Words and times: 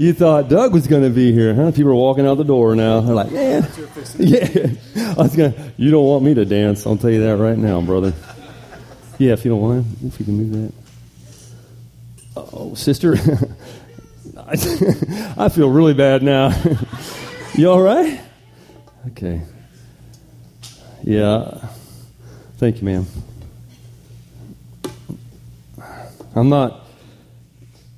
you 0.00 0.14
thought 0.14 0.48
Doug 0.48 0.72
was 0.72 0.86
going 0.86 1.02
to 1.02 1.10
be 1.10 1.30
here, 1.30 1.54
huh? 1.54 1.72
People 1.72 1.92
are 1.92 1.94
walking 1.94 2.26
out 2.26 2.36
the 2.38 2.44
door 2.44 2.74
now. 2.74 3.02
They're 3.02 3.14
like, 3.14 3.30
man, 3.32 3.68
yeah. 4.18 4.70
I 4.96 5.14
was 5.14 5.36
going. 5.36 5.52
to 5.52 5.72
You 5.76 5.90
don't 5.90 6.06
want 6.06 6.24
me 6.24 6.32
to 6.32 6.46
dance? 6.46 6.86
I'll 6.86 6.96
tell 6.96 7.10
you 7.10 7.22
that 7.24 7.36
right 7.36 7.58
now, 7.58 7.82
brother. 7.82 8.14
Yeah, 9.18 9.34
if 9.34 9.44
you 9.44 9.50
don't 9.50 9.60
mind, 9.60 9.84
if 10.02 10.18
you 10.18 10.24
can 10.24 10.36
move 10.38 10.52
that. 10.52 10.72
Oh, 12.34 12.74
sister, 12.74 13.12
I 15.36 15.50
feel 15.50 15.68
really 15.68 15.92
bad 15.92 16.22
now. 16.22 16.58
you 17.54 17.70
all 17.70 17.82
right? 17.82 18.22
Okay. 19.08 19.42
Yeah. 21.02 21.68
Thank 22.56 22.78
you, 22.78 22.84
ma'am. 22.84 23.06
I'm 26.34 26.48
not, 26.48 26.86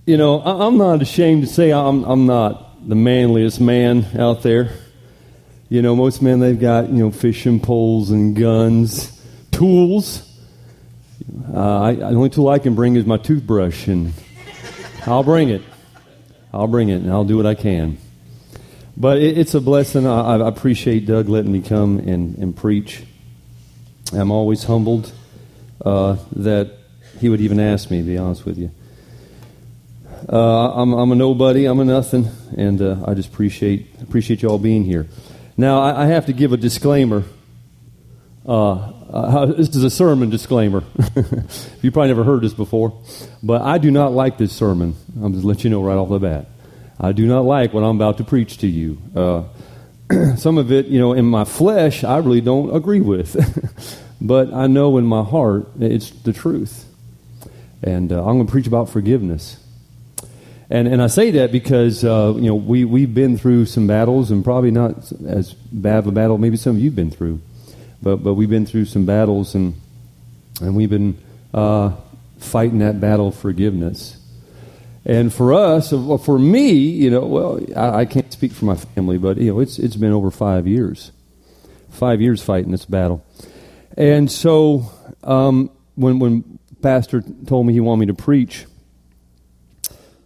you 0.04 0.16
know, 0.16 0.40
I'm 0.42 0.78
not 0.78 1.00
ashamed 1.00 1.42
to 1.42 1.48
say 1.48 1.72
I'm, 1.72 2.04
I'm 2.04 2.26
not 2.26 2.88
the 2.88 2.96
manliest 2.96 3.60
man 3.60 4.04
out 4.18 4.42
there. 4.42 4.72
You 5.68 5.80
know, 5.80 5.94
most 5.94 6.20
men, 6.20 6.40
they've 6.40 6.58
got, 6.58 6.88
you 6.88 6.96
know, 6.96 7.10
fishing 7.10 7.60
poles 7.60 8.10
and 8.10 8.36
guns, 8.36 9.24
tools. 9.52 10.28
Uh, 11.54 11.80
I, 11.80 11.94
the 11.94 12.04
only 12.06 12.30
tool 12.30 12.48
I 12.48 12.58
can 12.58 12.74
bring 12.74 12.96
is 12.96 13.06
my 13.06 13.16
toothbrush, 13.16 13.86
and 13.86 14.12
I'll 15.06 15.22
bring 15.22 15.50
it. 15.50 15.62
I'll 16.52 16.66
bring 16.66 16.88
it, 16.88 16.96
and 16.96 17.10
I'll 17.10 17.24
do 17.24 17.36
what 17.36 17.46
I 17.46 17.54
can. 17.54 17.96
But 18.96 19.18
it, 19.18 19.38
it's 19.38 19.54
a 19.54 19.60
blessing. 19.60 20.06
I, 20.06 20.36
I, 20.36 20.48
appreciate 20.48 21.06
Doug 21.06 21.28
letting 21.28 21.52
me 21.52 21.62
come 21.62 22.00
and, 22.00 22.36
and 22.38 22.56
preach. 22.56 23.04
I'm 24.12 24.30
always 24.30 24.64
humbled 24.64 25.12
uh, 25.82 26.16
that 26.32 26.76
he 27.18 27.28
would 27.28 27.40
even 27.40 27.60
ask 27.60 27.90
me, 27.90 27.98
to 27.98 28.06
be 28.06 28.18
honest 28.18 28.44
with 28.44 28.58
you. 28.58 28.72
Uh, 30.28 30.72
I'm, 30.74 30.92
I'm, 30.92 31.12
a 31.12 31.14
nobody. 31.14 31.66
I'm 31.66 31.80
a 31.80 31.84
nothing, 31.84 32.28
and 32.56 32.80
uh, 32.80 33.04
I 33.06 33.14
just 33.14 33.28
appreciate 33.28 33.88
appreciate 34.02 34.42
you 34.42 34.48
all 34.48 34.58
being 34.58 34.84
here. 34.84 35.08
Now, 35.56 35.80
I, 35.80 36.04
I 36.04 36.06
have 36.06 36.26
to 36.26 36.32
give 36.32 36.52
a 36.52 36.56
disclaimer. 36.56 37.24
Uh, 38.46 38.72
uh 38.72 39.46
this 39.56 39.74
is 39.74 39.84
a 39.84 39.90
sermon 39.90 40.30
disclaimer. 40.30 40.84
you 41.82 41.90
probably 41.90 42.08
never 42.08 42.24
heard 42.24 42.42
this 42.42 42.54
before, 42.54 43.00
but 43.42 43.62
I 43.62 43.78
do 43.78 43.90
not 43.90 44.12
like 44.12 44.38
this 44.38 44.52
sermon. 44.52 44.96
I'm 45.22 45.32
just 45.32 45.44
let 45.44 45.64
you 45.64 45.70
know 45.70 45.82
right 45.82 45.96
off 45.96 46.08
the 46.08 46.18
bat. 46.18 46.46
I 47.00 47.12
do 47.12 47.26
not 47.26 47.40
like 47.40 47.72
what 47.72 47.82
I'm 47.82 47.96
about 47.96 48.18
to 48.18 48.24
preach 48.24 48.58
to 48.58 48.66
you. 48.66 48.98
Uh, 49.14 49.44
some 50.36 50.58
of 50.58 50.70
it, 50.70 50.86
you 50.86 50.98
know, 50.98 51.12
in 51.12 51.24
my 51.24 51.44
flesh, 51.44 52.04
I 52.04 52.18
really 52.18 52.40
don't 52.40 52.74
agree 52.74 53.00
with, 53.00 53.36
but 54.20 54.52
I 54.52 54.66
know 54.66 54.98
in 54.98 55.04
my 55.04 55.24
heart 55.24 55.68
it's 55.78 56.10
the 56.10 56.32
truth 56.32 56.86
and 57.82 58.12
uh, 58.12 58.18
I'm 58.18 58.36
going 58.36 58.46
to 58.46 58.50
preach 58.50 58.66
about 58.66 58.88
forgiveness. 58.88 59.56
And, 60.72 60.88
and 60.88 61.02
I 61.02 61.08
say 61.08 61.32
that 61.32 61.52
because 61.52 62.02
uh, 62.02 62.32
you 62.34 62.46
know 62.46 62.54
we 62.54 62.86
we've 62.86 63.12
been 63.12 63.36
through 63.36 63.66
some 63.66 63.86
battles, 63.86 64.30
and 64.30 64.42
probably 64.42 64.70
not 64.70 65.12
as 65.26 65.52
bad 65.52 65.98
of 65.98 66.06
a 66.06 66.12
battle 66.12 66.38
maybe 66.38 66.56
some 66.56 66.76
of 66.76 66.82
you've 66.82 66.96
been 66.96 67.10
through, 67.10 67.42
but 68.00 68.24
but 68.24 68.32
we've 68.32 68.48
been 68.48 68.64
through 68.64 68.86
some 68.86 69.04
battles, 69.04 69.54
and 69.54 69.74
and 70.62 70.74
we've 70.74 70.88
been 70.88 71.18
uh, 71.52 71.92
fighting 72.38 72.78
that 72.78 73.02
battle 73.02 73.28
of 73.28 73.36
forgiveness. 73.36 74.16
And 75.04 75.30
for 75.30 75.52
us, 75.52 75.90
for 75.90 76.38
me, 76.38 76.70
you 76.70 77.10
know, 77.10 77.26
well, 77.26 77.60
I, 77.76 78.00
I 78.00 78.04
can't 78.06 78.32
speak 78.32 78.52
for 78.52 78.64
my 78.64 78.76
family, 78.76 79.18
but 79.18 79.36
you 79.36 79.52
know, 79.52 79.60
it's 79.60 79.78
it's 79.78 79.96
been 79.96 80.12
over 80.12 80.30
five 80.30 80.66
years, 80.66 81.12
five 81.90 82.22
years 82.22 82.42
fighting 82.42 82.72
this 82.72 82.86
battle, 82.86 83.22
and 83.98 84.32
so 84.32 84.90
um, 85.22 85.70
when 85.96 86.18
when 86.18 86.58
pastor 86.80 87.22
told 87.46 87.66
me 87.66 87.74
he 87.74 87.80
wanted 87.80 88.00
me 88.00 88.06
to 88.06 88.14
preach, 88.14 88.64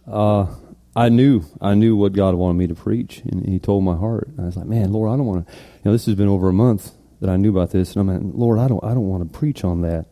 uh, 0.07 0.47
I 0.95 1.09
knew 1.09 1.43
I 1.61 1.75
knew 1.75 1.95
what 1.95 2.13
God 2.13 2.35
wanted 2.35 2.57
me 2.57 2.67
to 2.67 2.75
preach, 2.75 3.19
and 3.19 3.45
He 3.47 3.59
told 3.59 3.83
my 3.83 3.95
heart. 3.95 4.29
I 4.39 4.43
was 4.43 4.57
like, 4.57 4.65
"Man, 4.65 4.91
Lord, 4.91 5.11
I 5.11 5.17
don't 5.17 5.25
want 5.25 5.47
to." 5.47 5.53
You 5.53 5.81
know, 5.85 5.91
this 5.91 6.05
has 6.05 6.15
been 6.15 6.27
over 6.27 6.49
a 6.49 6.53
month 6.53 6.91
that 7.21 7.29
I 7.29 7.35
knew 7.37 7.51
about 7.51 7.71
this, 7.71 7.95
and 7.95 8.09
I'm 8.09 8.25
like, 8.25 8.35
"Lord, 8.35 8.59
I 8.59 8.67
don't, 8.67 8.83
I 8.83 8.93
don't 8.93 9.07
want 9.07 9.31
to 9.31 9.37
preach 9.37 9.63
on 9.63 9.81
that." 9.81 10.07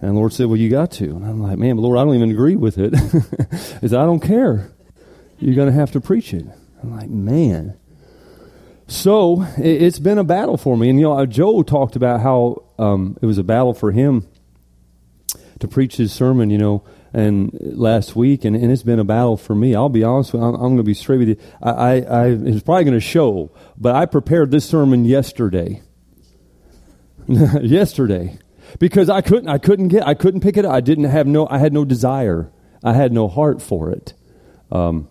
And 0.00 0.14
Lord 0.14 0.32
said, 0.32 0.46
"Well, 0.46 0.56
you 0.58 0.68
got 0.68 0.90
to." 0.92 1.04
And 1.04 1.24
I'm 1.24 1.40
like, 1.40 1.58
"Man, 1.58 1.76
but 1.76 1.82
Lord, 1.82 1.98
I 1.98 2.04
don't 2.04 2.14
even 2.14 2.30
agree 2.30 2.56
with 2.56 2.76
it. 2.78 2.92
Is 3.82 3.94
I 3.94 4.04
don't 4.04 4.20
care. 4.20 4.72
You're 5.38 5.54
going 5.54 5.68
to 5.68 5.74
have 5.74 5.92
to 5.92 6.00
preach 6.00 6.34
it." 6.34 6.44
I'm 6.82 6.94
like, 6.94 7.08
"Man." 7.08 7.78
So 8.88 9.46
it's 9.56 10.00
been 10.00 10.18
a 10.18 10.24
battle 10.24 10.56
for 10.56 10.76
me, 10.76 10.90
and 10.90 10.98
you 10.98 11.06
know, 11.06 11.24
Joe 11.24 11.62
talked 11.62 11.94
about 11.94 12.20
how 12.20 12.64
um, 12.78 13.16
it 13.22 13.26
was 13.26 13.38
a 13.38 13.44
battle 13.44 13.72
for 13.72 13.92
him 13.92 14.26
to 15.60 15.68
preach 15.68 15.96
his 15.96 16.12
sermon, 16.12 16.50
you 16.50 16.58
know, 16.58 16.82
and 17.12 17.50
last 17.60 18.14
week, 18.14 18.44
and, 18.44 18.54
and 18.54 18.70
it's 18.70 18.82
been 18.82 18.98
a 18.98 19.04
battle 19.04 19.36
for 19.36 19.54
me. 19.54 19.74
I'll 19.74 19.88
be 19.88 20.04
honest 20.04 20.32
with 20.32 20.42
you, 20.42 20.48
I'm, 20.48 20.54
I'm 20.54 20.60
going 20.60 20.76
to 20.78 20.82
be 20.82 20.94
straight 20.94 21.18
with 21.18 21.28
you. 21.28 21.36
I, 21.62 21.70
I, 21.70 21.94
I 22.00 22.26
it's 22.28 22.62
probably 22.62 22.84
going 22.84 22.94
to 22.94 23.00
show, 23.00 23.50
but 23.76 23.94
I 23.94 24.06
prepared 24.06 24.50
this 24.50 24.68
sermon 24.68 25.04
yesterday. 25.04 25.82
yesterday, 27.28 28.38
because 28.78 29.08
I 29.08 29.20
couldn't, 29.20 29.48
I 29.48 29.58
couldn't 29.58 29.88
get, 29.88 30.06
I 30.06 30.14
couldn't 30.14 30.40
pick 30.40 30.56
it 30.56 30.64
up. 30.64 30.72
I 30.72 30.80
didn't 30.80 31.04
have 31.04 31.26
no, 31.26 31.46
I 31.48 31.58
had 31.58 31.72
no 31.72 31.84
desire. 31.84 32.50
I 32.82 32.92
had 32.92 33.12
no 33.12 33.28
heart 33.28 33.60
for 33.62 33.90
it. 33.90 34.14
Um, 34.72 35.08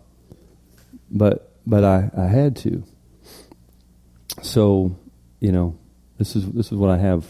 but, 1.10 1.52
but 1.66 1.84
I, 1.84 2.10
I 2.16 2.26
had 2.26 2.56
to. 2.56 2.84
So, 4.42 4.98
you 5.38 5.52
know, 5.52 5.78
this 6.18 6.36
is, 6.36 6.46
this 6.50 6.66
is 6.66 6.72
what 6.72 6.90
I 6.90 6.98
have 6.98 7.26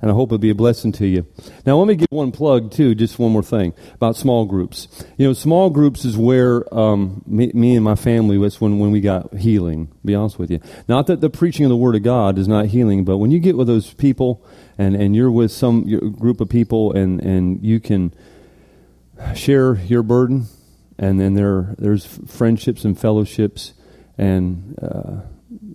and 0.00 0.10
I 0.10 0.14
hope 0.14 0.28
it'll 0.28 0.38
be 0.38 0.50
a 0.50 0.54
blessing 0.54 0.92
to 0.92 1.06
you. 1.06 1.26
Now, 1.66 1.76
let 1.76 1.86
me 1.86 1.94
give 1.94 2.08
one 2.10 2.32
plug, 2.32 2.70
too, 2.70 2.94
just 2.94 3.18
one 3.18 3.32
more 3.32 3.42
thing 3.42 3.74
about 3.94 4.16
small 4.16 4.46
groups. 4.46 4.88
You 5.18 5.26
know, 5.26 5.32
small 5.32 5.70
groups 5.70 6.04
is 6.04 6.16
where 6.16 6.72
um, 6.74 7.22
me, 7.26 7.50
me, 7.54 7.76
and 7.76 7.84
my 7.84 7.94
family, 7.94 8.38
was 8.38 8.60
when, 8.60 8.78
when 8.78 8.90
we 8.90 9.00
got 9.00 9.34
healing, 9.34 9.92
be 10.04 10.14
honest 10.14 10.38
with 10.38 10.50
you. 10.50 10.60
Not 10.88 11.06
that 11.08 11.20
the 11.20 11.30
preaching 11.30 11.66
of 11.66 11.70
the 11.70 11.76
Word 11.76 11.96
of 11.96 12.02
God 12.02 12.38
is 12.38 12.48
not 12.48 12.66
healing, 12.66 13.04
but 13.04 13.18
when 13.18 13.30
you 13.30 13.38
get 13.38 13.56
with 13.56 13.66
those 13.66 13.92
people 13.94 14.44
and, 14.78 14.94
and 14.94 15.14
you're 15.14 15.30
with 15.30 15.52
some 15.52 15.84
group 16.12 16.40
of 16.40 16.48
people 16.48 16.92
and, 16.92 17.20
and 17.20 17.62
you 17.62 17.80
can 17.80 18.14
share 19.34 19.74
your 19.76 20.02
burden, 20.02 20.46
and 20.98 21.20
then 21.20 21.34
there 21.34 21.74
there's 21.78 22.06
friendships 22.26 22.84
and 22.84 22.98
fellowships, 22.98 23.72
and 24.18 24.78
uh, 24.80 25.20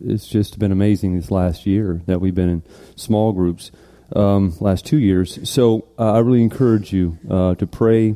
it's 0.04 0.28
just 0.28 0.60
been 0.60 0.72
amazing 0.72 1.16
this 1.16 1.32
last 1.32 1.66
year 1.66 2.02
that 2.06 2.22
we've 2.22 2.36
been 2.36 2.50
in 2.50 2.64
small 2.96 3.32
groups 3.32 3.72
um, 4.16 4.54
last 4.60 4.86
two 4.86 4.98
years. 4.98 5.50
So 5.50 5.88
uh, 6.00 6.14
I 6.14 6.20
really 6.20 6.42
encourage 6.42 6.94
you 6.94 7.18
uh, 7.30 7.56
to 7.56 7.68
pray 7.68 8.16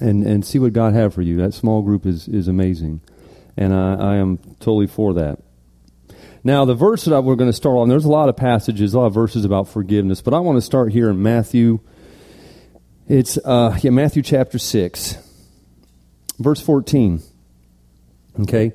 and 0.00 0.26
and 0.26 0.44
see 0.44 0.58
what 0.58 0.72
God 0.72 0.94
have 0.94 1.14
for 1.14 1.22
you. 1.22 1.36
That 1.36 1.54
small 1.54 1.82
group 1.82 2.06
is 2.06 2.28
is 2.28 2.48
amazing, 2.48 3.00
and 3.56 3.74
I, 3.74 3.94
I 3.94 4.14
am 4.16 4.38
totally 4.60 4.86
for 4.86 5.14
that. 5.14 5.40
Now, 6.44 6.64
the 6.64 6.74
verse 6.74 7.04
that 7.04 7.22
we're 7.22 7.34
going 7.34 7.50
to 7.50 7.56
start 7.56 7.76
on, 7.76 7.88
there's 7.88 8.04
a 8.04 8.10
lot 8.10 8.28
of 8.28 8.36
passages, 8.36 8.94
a 8.94 8.98
lot 8.98 9.06
of 9.06 9.14
verses 9.14 9.44
about 9.44 9.68
forgiveness, 9.68 10.22
but 10.22 10.34
I 10.34 10.38
want 10.38 10.56
to 10.56 10.62
start 10.62 10.92
here 10.92 11.10
in 11.10 11.20
Matthew. 11.20 11.80
It's 13.08 13.38
uh, 13.44 13.76
yeah, 13.82 13.90
Matthew 13.90 14.22
chapter 14.22 14.58
six, 14.58 15.16
verse 16.38 16.60
fourteen. 16.60 17.20
Okay. 18.40 18.72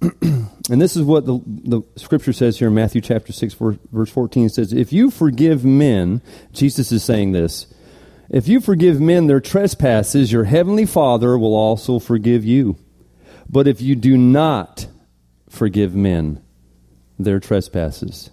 and 0.22 0.80
this 0.80 0.96
is 0.96 1.02
what 1.02 1.26
the, 1.26 1.40
the 1.46 1.82
scripture 1.96 2.32
says 2.32 2.58
here 2.58 2.68
in 2.68 2.74
Matthew 2.74 3.00
chapter 3.00 3.32
6, 3.32 3.54
verse 3.92 4.10
14. 4.10 4.46
It 4.46 4.54
says, 4.54 4.72
If 4.72 4.92
you 4.92 5.10
forgive 5.10 5.64
men, 5.64 6.22
Jesus 6.52 6.90
is 6.92 7.04
saying 7.04 7.32
this, 7.32 7.66
if 8.30 8.46
you 8.46 8.60
forgive 8.60 9.00
men 9.00 9.26
their 9.26 9.40
trespasses, 9.40 10.30
your 10.30 10.44
heavenly 10.44 10.86
Father 10.86 11.36
will 11.36 11.54
also 11.54 11.98
forgive 11.98 12.44
you. 12.44 12.76
But 13.48 13.66
if 13.66 13.82
you 13.82 13.96
do 13.96 14.16
not 14.16 14.86
forgive 15.48 15.94
men 15.94 16.40
their 17.18 17.40
trespasses, 17.40 18.30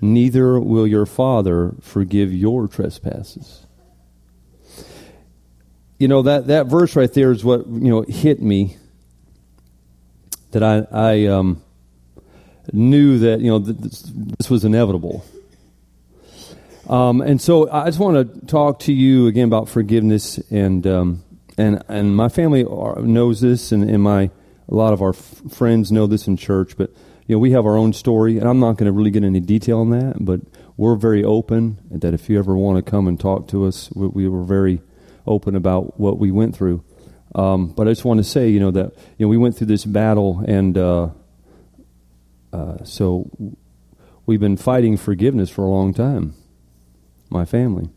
neither 0.00 0.58
will 0.58 0.86
your 0.86 1.04
Father 1.04 1.74
forgive 1.82 2.32
your 2.32 2.66
trespasses. 2.66 3.66
You 5.98 6.08
know, 6.08 6.22
that, 6.22 6.46
that 6.46 6.66
verse 6.66 6.96
right 6.96 7.12
there 7.12 7.30
is 7.30 7.44
what, 7.44 7.66
you 7.66 7.90
know, 7.90 8.02
hit 8.02 8.40
me 8.40 8.78
that 10.52 10.62
I, 10.62 10.86
I 10.92 11.26
um, 11.26 11.62
knew 12.72 13.18
that 13.18 13.40
you 13.40 13.50
know 13.50 13.58
this, 13.58 14.02
this 14.14 14.48
was 14.48 14.64
inevitable. 14.64 15.24
Um, 16.88 17.20
and 17.20 17.40
so 17.40 17.70
I 17.70 17.86
just 17.86 17.98
want 17.98 18.40
to 18.40 18.46
talk 18.46 18.80
to 18.80 18.92
you 18.92 19.26
again 19.26 19.46
about 19.46 19.68
forgiveness, 19.68 20.38
and 20.50 20.86
um, 20.86 21.24
and 21.58 21.82
and 21.88 22.16
my 22.16 22.28
family 22.28 22.64
knows 22.64 23.40
this, 23.40 23.72
and, 23.72 23.88
and 23.88 24.02
my 24.02 24.30
a 24.68 24.74
lot 24.74 24.92
of 24.92 25.02
our 25.02 25.10
f- 25.10 25.42
friends 25.50 25.92
know 25.92 26.06
this 26.06 26.26
in 26.26 26.36
church. 26.36 26.76
But 26.76 26.90
you 27.26 27.34
know 27.34 27.38
we 27.38 27.52
have 27.52 27.66
our 27.66 27.76
own 27.76 27.92
story, 27.92 28.38
and 28.38 28.48
I'm 28.48 28.60
not 28.60 28.76
going 28.76 28.86
to 28.86 28.92
really 28.92 29.10
get 29.10 29.24
any 29.24 29.40
detail 29.40 29.80
on 29.80 29.90
that. 29.90 30.16
But 30.20 30.40
we're 30.76 30.96
very 30.96 31.24
open 31.24 31.78
that 31.90 32.14
if 32.14 32.28
you 32.28 32.38
ever 32.38 32.56
want 32.56 32.84
to 32.84 32.90
come 32.90 33.06
and 33.06 33.18
talk 33.18 33.48
to 33.48 33.64
us, 33.66 33.90
we, 33.94 34.06
we 34.08 34.28
were 34.28 34.44
very 34.44 34.80
open 35.26 35.54
about 35.54 35.98
what 36.00 36.18
we 36.18 36.30
went 36.30 36.56
through. 36.56 36.82
Um, 37.34 37.68
but 37.68 37.88
I 37.88 37.90
just 37.90 38.04
want 38.04 38.18
to 38.18 38.24
say, 38.24 38.48
you 38.48 38.60
know, 38.60 38.70
that 38.72 38.92
you 39.18 39.26
know 39.26 39.28
we 39.28 39.38
went 39.38 39.56
through 39.56 39.68
this 39.68 39.84
battle, 39.84 40.44
and 40.46 40.76
uh, 40.76 41.08
uh, 42.52 42.84
so 42.84 43.30
we've 44.26 44.40
been 44.40 44.56
fighting 44.56 44.96
forgiveness 44.96 45.48
for 45.48 45.64
a 45.64 45.68
long 45.68 45.94
time, 45.94 46.34
my 47.30 47.44
family. 47.44 47.88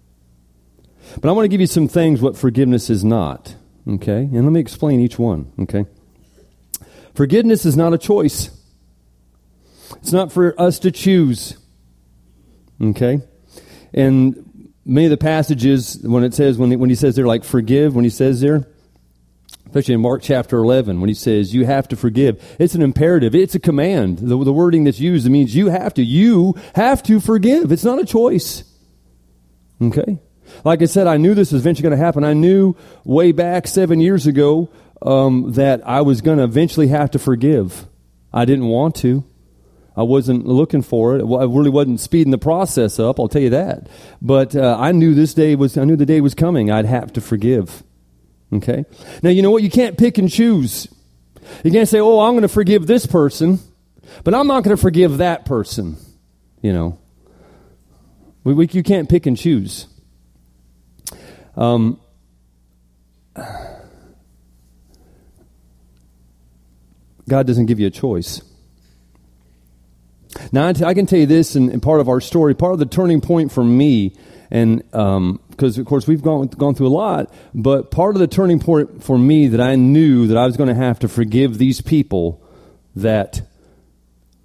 But 1.20 1.30
I 1.30 1.34
want 1.34 1.46
to 1.46 1.50
give 1.50 1.62
you 1.62 1.68
some 1.68 1.88
things 1.88 2.22
what 2.22 2.38
forgiveness 2.38 2.90
is 2.90 3.04
not. 3.04 3.56
Okay, 3.88 4.22
and 4.22 4.44
let 4.44 4.52
me 4.52 4.60
explain 4.60 5.00
each 5.00 5.20
one. 5.20 5.52
Okay, 5.60 5.86
Forgiveness 7.16 7.66
is 7.66 7.78
not 7.78 7.94
a 7.94 7.98
choice. 7.98 8.50
It's 10.02 10.12
not 10.12 10.34
for 10.34 10.60
us 10.60 10.80
to 10.80 10.92
choose. 10.92 11.58
Okay? 12.82 13.22
And 13.94 14.72
many 14.86 15.06
of 15.06 15.12
the 15.12 15.18
passages, 15.18 15.98
when 16.04 16.26
it 16.26 16.34
says, 16.34 16.58
when 16.58 16.72
he, 16.72 16.76
when 16.76 16.90
he 16.90 16.96
says 16.96 17.16
there, 17.16 17.26
like 17.26 17.46
forgive, 17.46 17.96
when 17.96 18.04
he 18.04 18.10
says 18.10 18.42
there, 18.42 18.68
especially 19.76 19.94
in 19.94 20.00
Mark 20.00 20.22
chapter 20.22 20.58
11, 20.60 21.02
when 21.02 21.10
he 21.10 21.14
says 21.14 21.54
you 21.54 21.66
have 21.66 21.86
to 21.86 21.98
forgive, 21.98 22.42
it's 22.58 22.76
an 22.76 22.82
imperative, 22.82 23.36
it's 23.36 23.56
a 23.56 23.60
command. 23.60 24.20
The, 24.20 24.42
the 24.42 24.54
wording 24.54 24.86
that's 24.86 25.02
used 25.02 25.30
means 25.30 25.54
you 25.54 25.68
have 25.68 25.94
to. 25.96 26.02
You 26.02 26.56
have 26.76 27.04
to 27.04 27.20
forgive. 27.20 27.74
It's 27.74 27.84
not 27.84 28.00
a 28.00 28.06
choice. 28.06 28.64
Okay? 29.82 30.22
Like 30.64 30.82
I 30.82 30.86
said, 30.86 31.08
I 31.08 31.18
knew 31.18 31.34
this 31.34 31.52
was 31.52 31.62
eventually 31.64 31.90
going 31.90 32.00
to 32.00 32.06
happen. 32.06 32.24
I 32.24 32.32
knew 32.32 32.78
way 33.04 33.34
back 33.34 33.68
seven 33.68 34.00
years 34.00 34.26
ago 34.26 34.70
um, 35.02 35.52
that 35.56 35.86
I 35.86 36.00
was 36.04 36.22
going 36.22 36.38
to 36.38 36.46
eventually 36.46 36.88
have 36.88 37.12
to 37.12 37.20
forgive. 37.20 37.86
I 38.32 38.46
didn't 38.46 38.68
want 38.68 38.96
to. 38.98 39.26
I 39.98 40.04
wasn't 40.04 40.48
looking 40.48 40.84
for 40.84 41.18
it. 41.18 41.22
I 41.22 41.44
really 41.44 41.70
wasn't 41.70 42.00
speeding 42.00 42.32
the 42.32 42.38
process 42.38 42.98
up. 42.98 43.20
I'll 43.20 43.28
tell 43.28 43.42
you 43.42 43.50
that. 43.50 43.90
But 44.22 44.56
uh, 44.56 44.78
I 44.80 44.94
knew 44.94 45.14
this 45.14 45.34
day 45.34 45.56
was. 45.56 45.78
I 45.78 45.84
knew 45.84 45.98
the 45.98 46.06
day 46.06 46.22
was 46.22 46.34
coming. 46.34 46.72
I'd 46.72 46.86
have 46.86 47.12
to 47.14 47.22
forgive. 47.22 47.84
Okay. 48.58 48.86
Now 49.24 49.30
you 49.30 49.42
know 49.42 49.52
what? 49.52 49.64
You 49.64 49.70
can't 49.70 49.98
pick 49.98 50.18
and 50.18 50.30
choose. 50.30 50.88
You 51.64 51.72
can't 51.72 51.88
say, 51.88 52.00
"Oh, 52.00 52.20
I'm 52.22 52.34
going 52.34 52.42
to 52.42 52.48
forgive 52.48 52.88
this 52.88 53.06
person," 53.06 53.60
but 54.24 54.34
I'm 54.34 54.48
not 54.48 54.64
going 54.64 54.76
to 54.76 54.82
forgive 54.82 55.18
that 55.18 55.46
person. 55.46 55.98
You 56.62 56.74
know. 56.74 57.00
We, 58.46 58.54
we, 58.54 58.70
you 58.72 58.84
can't 58.84 59.10
pick 59.10 59.26
and 59.26 59.36
choose. 59.36 59.88
Um, 61.58 62.00
God 67.28 67.48
doesn't 67.48 67.66
give 67.66 67.80
you 67.80 67.88
a 67.88 67.92
choice. 67.92 68.42
Now, 70.52 70.68
I 70.68 70.94
can 70.94 71.06
tell 71.08 71.18
you 71.18 71.26
this, 71.26 71.56
and, 71.56 71.82
part 71.82 72.02
of 72.02 72.08
our 72.08 72.22
story, 72.22 72.54
part 72.54 72.74
of 72.74 72.80
the 72.80 72.86
turning 72.86 73.20
point 73.20 73.52
for 73.52 73.64
me, 73.64 74.16
and 74.52 74.84
because 75.56 75.78
of 75.78 75.86
course 75.86 76.08
we've 76.08 76.22
gone 76.22 76.48
gone 76.48 76.76
through 76.76 76.88
a 76.88 76.90
lot, 76.90 77.34
but 77.54 77.92
part 77.92 78.16
of 78.16 78.20
the 78.20 78.28
turning 78.28 78.60
point 78.60 79.04
for 79.04 79.18
me 79.18 79.48
that 79.48 79.62
I 79.62 79.76
knew 79.76 80.28
that 80.28 80.38
I 80.38 80.46
was 80.46 80.58
going 80.58 80.70
to 80.70 80.76
have 80.76 81.00
to 81.00 81.08
forgive 81.08 81.58
these 81.58 81.82
people 81.82 82.42
that 82.96 83.42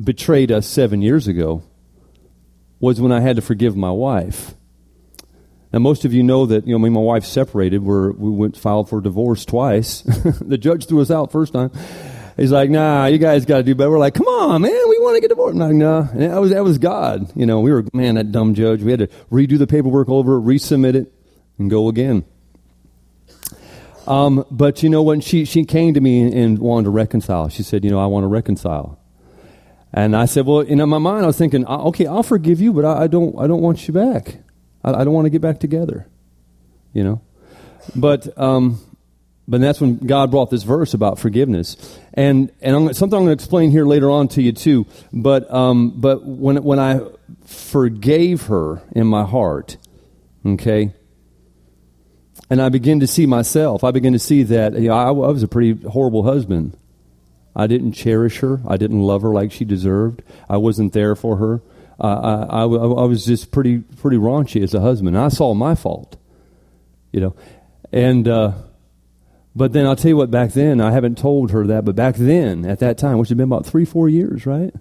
betrayed 0.03 0.51
us 0.51 0.67
seven 0.67 1.03
years 1.03 1.29
ago 1.29 1.63
was 2.79 3.01
when 3.01 3.13
I 3.13 3.21
had 3.21 3.37
to 3.37 3.43
forgive 3.43 3.77
my 3.77 3.91
wife. 3.91 4.55
Now, 5.73 5.79
most 5.79 6.05
of 6.05 6.13
you 6.13 6.23
know 6.23 6.47
that 6.47 6.67
you 6.67 6.73
know 6.73 6.79
me 6.79 6.87
and 6.87 6.95
my 6.95 7.01
wife 7.01 7.25
separated. 7.25 7.83
We're, 7.83 8.11
we 8.13 8.31
went 8.31 8.57
filed 8.57 8.89
for 8.89 9.01
divorce 9.01 9.45
twice. 9.45 10.01
the 10.41 10.59
judge 10.59 10.87
threw 10.87 11.01
us 11.01 11.11
out 11.11 11.31
first 11.31 11.53
time. 11.53 11.71
He's 12.41 12.51
like, 12.51 12.71
"Nah, 12.71 13.05
you 13.05 13.19
guys 13.19 13.45
got 13.45 13.59
to 13.59 13.63
do 13.63 13.75
better." 13.75 13.91
We're 13.91 13.99
like, 13.99 14.15
"Come 14.15 14.27
on, 14.27 14.63
man, 14.63 14.73
we 14.73 14.99
want 14.99 15.15
to 15.17 15.21
get 15.21 15.29
divorced." 15.29 15.57
I'm 15.57 15.61
like, 15.61 15.75
"Nah," 15.75 16.09
and 16.11 16.23
that 16.23 16.41
was 16.41 16.51
that 16.53 16.65
was 16.65 16.79
God. 16.79 17.31
You 17.37 17.45
know, 17.45 17.61
we 17.61 17.71
were 17.71 17.85
man 17.93 18.15
that 18.15 18.33
dumb 18.33 18.55
judge. 18.55 18.83
We 18.83 18.93
had 18.93 19.01
to 19.01 19.09
redo 19.31 19.59
the 19.59 19.67
paperwork 19.67 20.09
over, 20.09 20.41
resubmit 20.41 20.95
it, 20.95 21.13
and 21.59 21.69
go 21.69 21.89
again. 21.89 22.25
Um, 24.07 24.47
but 24.51 24.83
you 24.83 24.89
know, 24.89 25.03
when 25.03 25.21
she 25.21 25.45
she 25.45 25.67
came 25.67 25.93
to 25.93 26.01
me 26.01 26.23
and, 26.23 26.33
and 26.33 26.59
wanted 26.59 26.85
to 26.85 26.91
reconcile, 26.91 27.51
she 27.51 27.63
said, 27.63 27.85
"You 27.85 27.91
know, 27.91 28.01
I 28.01 28.07
want 28.07 28.25
to 28.25 28.29
reconcile." 28.29 28.99
And 29.93 30.17
I 30.17 30.25
said, 30.25 30.47
well, 30.47 30.61
in 30.61 30.79
my 30.89 30.99
mind, 30.99 31.25
I 31.25 31.27
was 31.27 31.37
thinking, 31.37 31.67
okay, 31.67 32.07
I'll 32.07 32.23
forgive 32.23 32.61
you, 32.61 32.73
but 32.73 32.85
I, 32.85 33.03
I 33.03 33.07
don't, 33.09 33.37
I 33.37 33.49
don't 33.49 33.61
want 33.61 33.89
you 33.89 33.93
back. 33.93 34.37
I, 34.85 34.93
I, 34.93 35.05
don't 35.05 35.13
want 35.13 35.27
to 35.27 35.31
get 35.31 35.41
back 35.41 35.59
together, 35.59 36.07
you 36.93 37.03
know. 37.03 37.21
But, 37.97 38.39
um, 38.39 38.81
but 39.51 39.61
that's 39.61 39.81
when 39.81 39.97
God 39.97 40.31
brought 40.31 40.49
this 40.49 40.63
verse 40.63 40.95
about 40.95 41.19
forgiveness, 41.19 41.99
and 42.15 42.53
and 42.63 42.77
I'm, 42.77 42.95
something 42.95 43.19
I'm 43.19 43.25
going 43.25 43.37
to 43.37 43.43
explain 43.43 43.73
here 43.73 43.85
later 43.85 44.09
on 44.09 44.29
to 44.29 44.43
you 44.43 44.53
too. 44.53 44.87
But, 45.13 45.53
um, 45.53 46.01
but 46.01 46.25
when 46.25 46.63
when 46.63 46.79
I 46.79 47.01
forgave 47.47 48.43
her 48.43 48.81
in 48.93 49.09
my 49.09 49.25
heart, 49.25 49.77
okay, 50.47 50.95
and 52.49 52.63
I 52.63 52.69
begin 52.69 53.01
to 53.01 53.09
see 53.09 53.27
myself, 53.27 53.83
I 53.83 53.91
begin 53.91 54.13
to 54.13 54.21
see 54.21 54.45
that 54.45 54.75
you 54.75 54.89
know, 54.89 54.95
I, 54.95 55.09
I 55.09 55.11
was 55.11 55.43
a 55.43 55.49
pretty 55.49 55.83
horrible 55.85 56.23
husband. 56.23 56.77
I 57.57 57.67
didn't 57.67 57.95
cherish 57.95 58.39
her. 58.39 58.61
I 58.69 58.77
didn't 58.77 59.03
love 59.03 59.23
her 59.23 59.31
like 59.31 59.51
she 59.51 59.65
deserved. 59.65 60.23
I 60.49 60.59
wasn't 60.59 60.93
there 60.93 61.17
for 61.17 61.39
her. 61.39 61.61
Uh, 61.99 62.47
I, 62.49 62.61
I, 62.61 62.63
I, 62.63 63.05
was 63.05 63.27
just 63.27 63.51
pretty 63.51 63.79
pretty 63.79 64.17
raunchy 64.17 64.63
as 64.63 64.75
a 64.75 64.81
husband. 64.81 65.19
I 65.19 65.29
saw 65.29 65.55
my 65.55 65.75
fault, 65.75 66.17
you 67.11 67.21
know, 67.21 67.35
and 67.93 68.29
uh, 68.29 68.53
but 69.55 69.73
then 69.73 69.87
I'll 69.87 69.97
tell 69.97 70.11
you 70.11 70.17
what. 70.17 70.31
Back 70.31 70.53
then, 70.53 70.81
I 70.81 70.93
haven't 70.93 71.19
told 71.19 71.51
her 71.51 71.67
that, 71.67 71.85
but 71.85 71.97
back 71.97 72.17
then, 72.17 72.65
at 72.65 72.79
that 72.81 72.99
time, 72.99 73.19
which 73.19 73.29
had 73.29 73.39
been 73.39 73.45
about 73.45 73.67
three 73.67 73.85
four 73.85 74.09
years, 74.09 74.47
right? 74.47 74.73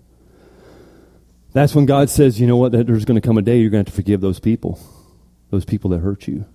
That's 1.53 1.73
when 1.73 1.85
God 1.85 2.09
says, 2.09 2.39
you 2.39 2.45
know 2.45 2.57
what? 2.57 2.71
There's 2.71 3.05
going 3.05 3.19
to 3.19 3.25
come 3.25 3.37
a 3.37 3.41
day 3.41 3.59
you're 3.59 3.71
going 3.71 3.83
to 3.83 3.89
have 3.89 3.95
to 3.95 4.01
forgive 4.01 4.21
those 4.21 4.39
people, 4.39 4.79
those 5.49 5.65
people 5.65 5.89
that 5.91 5.99
hurt 5.99 6.27
you. 6.27 6.45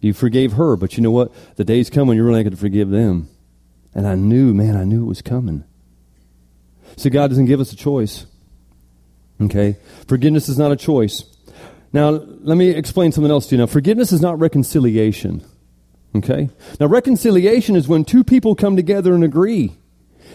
You 0.00 0.12
forgave 0.12 0.52
her, 0.52 0.76
but 0.76 0.96
you 0.96 1.02
know 1.02 1.10
what? 1.10 1.32
The 1.56 1.64
day's 1.64 1.90
coming 1.90 2.16
you're 2.16 2.26
really 2.26 2.44
going 2.44 2.52
to 2.52 2.56
forgive 2.58 2.90
them. 2.90 3.28
And 3.94 4.06
I 4.06 4.14
knew, 4.14 4.54
man, 4.54 4.76
I 4.76 4.84
knew 4.84 5.02
it 5.02 5.06
was 5.06 5.22
coming. 5.22 5.64
So 6.96 7.10
God 7.10 7.28
doesn't 7.28 7.46
give 7.46 7.60
us 7.60 7.72
a 7.72 7.76
choice. 7.76 8.26
Okay? 9.40 9.76
Forgiveness 10.06 10.48
is 10.48 10.58
not 10.58 10.70
a 10.70 10.76
choice. 10.76 11.24
Now, 11.92 12.10
let 12.10 12.56
me 12.56 12.70
explain 12.70 13.10
something 13.10 13.30
else 13.30 13.46
to 13.48 13.56
you. 13.56 13.58
Now, 13.58 13.66
forgiveness 13.66 14.12
is 14.12 14.20
not 14.20 14.38
reconciliation. 14.38 15.44
Okay? 16.16 16.48
Now, 16.80 16.86
reconciliation 16.86 17.76
is 17.76 17.88
when 17.88 18.04
two 18.04 18.24
people 18.24 18.54
come 18.54 18.76
together 18.76 19.14
and 19.14 19.24
agree. 19.24 19.76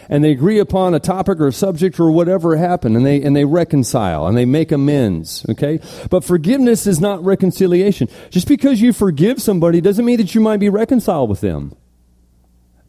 And 0.08 0.24
they 0.24 0.32
agree 0.32 0.58
upon 0.58 0.94
a 0.94 1.00
topic 1.00 1.38
or 1.38 1.46
a 1.46 1.52
subject 1.52 2.00
or 2.00 2.10
whatever 2.10 2.56
happened, 2.56 2.96
and 2.96 3.06
they 3.06 3.22
and 3.22 3.36
they 3.36 3.44
reconcile 3.44 4.26
and 4.26 4.36
they 4.36 4.44
make 4.44 4.72
amends. 4.72 5.46
Okay, 5.48 5.78
but 6.10 6.24
forgiveness 6.24 6.88
is 6.88 7.00
not 7.00 7.24
reconciliation. 7.24 8.08
Just 8.30 8.48
because 8.48 8.80
you 8.80 8.92
forgive 8.92 9.40
somebody 9.40 9.80
doesn't 9.80 10.04
mean 10.04 10.16
that 10.16 10.34
you 10.34 10.40
might 10.40 10.56
be 10.56 10.68
reconciled 10.68 11.30
with 11.30 11.40
them. 11.40 11.76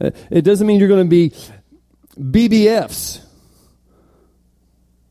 Uh, 0.02 0.10
it 0.32 0.42
doesn't 0.42 0.66
mean 0.66 0.80
you're 0.80 0.90
going 0.90 1.06
to 1.06 1.10
be 1.10 1.32
BBFs 2.18 3.24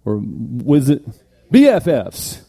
or 0.04 0.20
was 0.22 0.88
it 0.88 1.04
BFFs? 1.52 2.41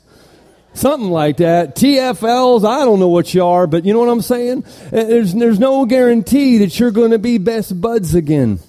Something 0.74 1.10
like 1.10 1.38
that. 1.38 1.76
TFLs, 1.76 2.68
I 2.68 2.84
don't 2.84 3.00
know 3.00 3.10
what 3.10 3.34
you 3.34 3.46
are, 3.46 3.68
but 3.68 3.86
you 3.86 3.94
know 3.94 4.00
what 4.00 4.10
I'm 4.10 4.22
saying? 4.22 4.66
Uh, 4.88 4.90
there's, 4.90 5.34
there's 5.34 5.60
no 5.60 5.86
guarantee 5.86 6.60
that 6.60 6.80
you're 6.80 6.92
going 6.92 7.12
to 7.12 7.20
be 7.20 7.38
best 7.38 7.80
buds 7.80 8.16
again. 8.16 8.60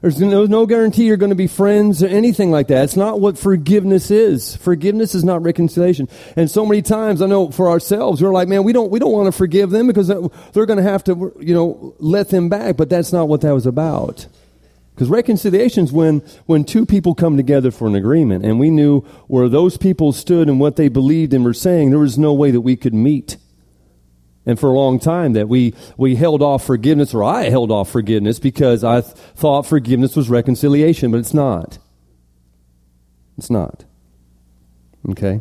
There's 0.00 0.20
no, 0.20 0.46
no 0.46 0.66
guarantee 0.66 1.04
you're 1.04 1.16
going 1.16 1.30
to 1.30 1.36
be 1.36 1.46
friends 1.46 2.02
or 2.02 2.08
anything 2.08 2.50
like 2.50 2.66
that. 2.66 2.82
It's 2.82 2.96
not 2.96 3.20
what 3.20 3.38
forgiveness 3.38 4.10
is. 4.10 4.56
Forgiveness 4.56 5.14
is 5.14 5.22
not 5.22 5.44
reconciliation. 5.44 6.08
And 6.34 6.50
so 6.50 6.66
many 6.66 6.82
times, 6.82 7.22
I 7.22 7.26
know 7.26 7.52
for 7.52 7.70
ourselves, 7.70 8.20
we're 8.20 8.32
like, 8.32 8.48
man, 8.48 8.64
we 8.64 8.72
don't, 8.72 8.90
we 8.90 8.98
don't 8.98 9.12
want 9.12 9.26
to 9.26 9.32
forgive 9.32 9.70
them 9.70 9.86
because 9.86 10.08
they're 10.08 10.66
going 10.66 10.78
to 10.78 10.82
have 10.82 11.04
to, 11.04 11.32
you 11.38 11.54
know, 11.54 11.94
let 12.00 12.30
them 12.30 12.48
back. 12.48 12.76
But 12.76 12.90
that's 12.90 13.12
not 13.12 13.28
what 13.28 13.42
that 13.42 13.52
was 13.52 13.64
about. 13.64 14.26
Because 15.02 15.10
reconciliation 15.10 15.82
is 15.82 15.90
when, 15.90 16.20
when 16.46 16.62
two 16.62 16.86
people 16.86 17.16
come 17.16 17.36
together 17.36 17.72
for 17.72 17.88
an 17.88 17.96
agreement. 17.96 18.44
And 18.44 18.60
we 18.60 18.70
knew 18.70 19.00
where 19.26 19.48
those 19.48 19.76
people 19.76 20.12
stood 20.12 20.48
and 20.48 20.60
what 20.60 20.76
they 20.76 20.86
believed 20.86 21.34
and 21.34 21.44
were 21.44 21.52
saying, 21.52 21.90
there 21.90 21.98
was 21.98 22.18
no 22.18 22.32
way 22.32 22.52
that 22.52 22.60
we 22.60 22.76
could 22.76 22.94
meet 22.94 23.36
and 24.46 24.60
for 24.60 24.68
a 24.68 24.72
long 24.72 25.00
time 25.00 25.32
that 25.32 25.48
we, 25.48 25.74
we 25.96 26.14
held 26.14 26.40
off 26.40 26.64
forgiveness, 26.64 27.14
or 27.14 27.24
I 27.24 27.50
held 27.50 27.72
off 27.72 27.90
forgiveness 27.90 28.38
because 28.38 28.84
I 28.84 29.00
th- 29.00 29.12
thought 29.34 29.66
forgiveness 29.66 30.14
was 30.14 30.30
reconciliation, 30.30 31.10
but 31.10 31.18
it's 31.18 31.34
not. 31.34 31.80
It's 33.36 33.50
not. 33.50 33.84
Okay? 35.10 35.40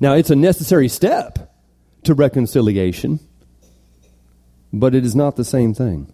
Now, 0.00 0.14
it's 0.14 0.30
a 0.30 0.36
necessary 0.36 0.86
step 0.86 1.52
to 2.04 2.14
reconciliation, 2.14 3.18
but 4.72 4.94
it 4.94 5.04
is 5.04 5.16
not 5.16 5.34
the 5.34 5.44
same 5.44 5.74
thing. 5.74 6.12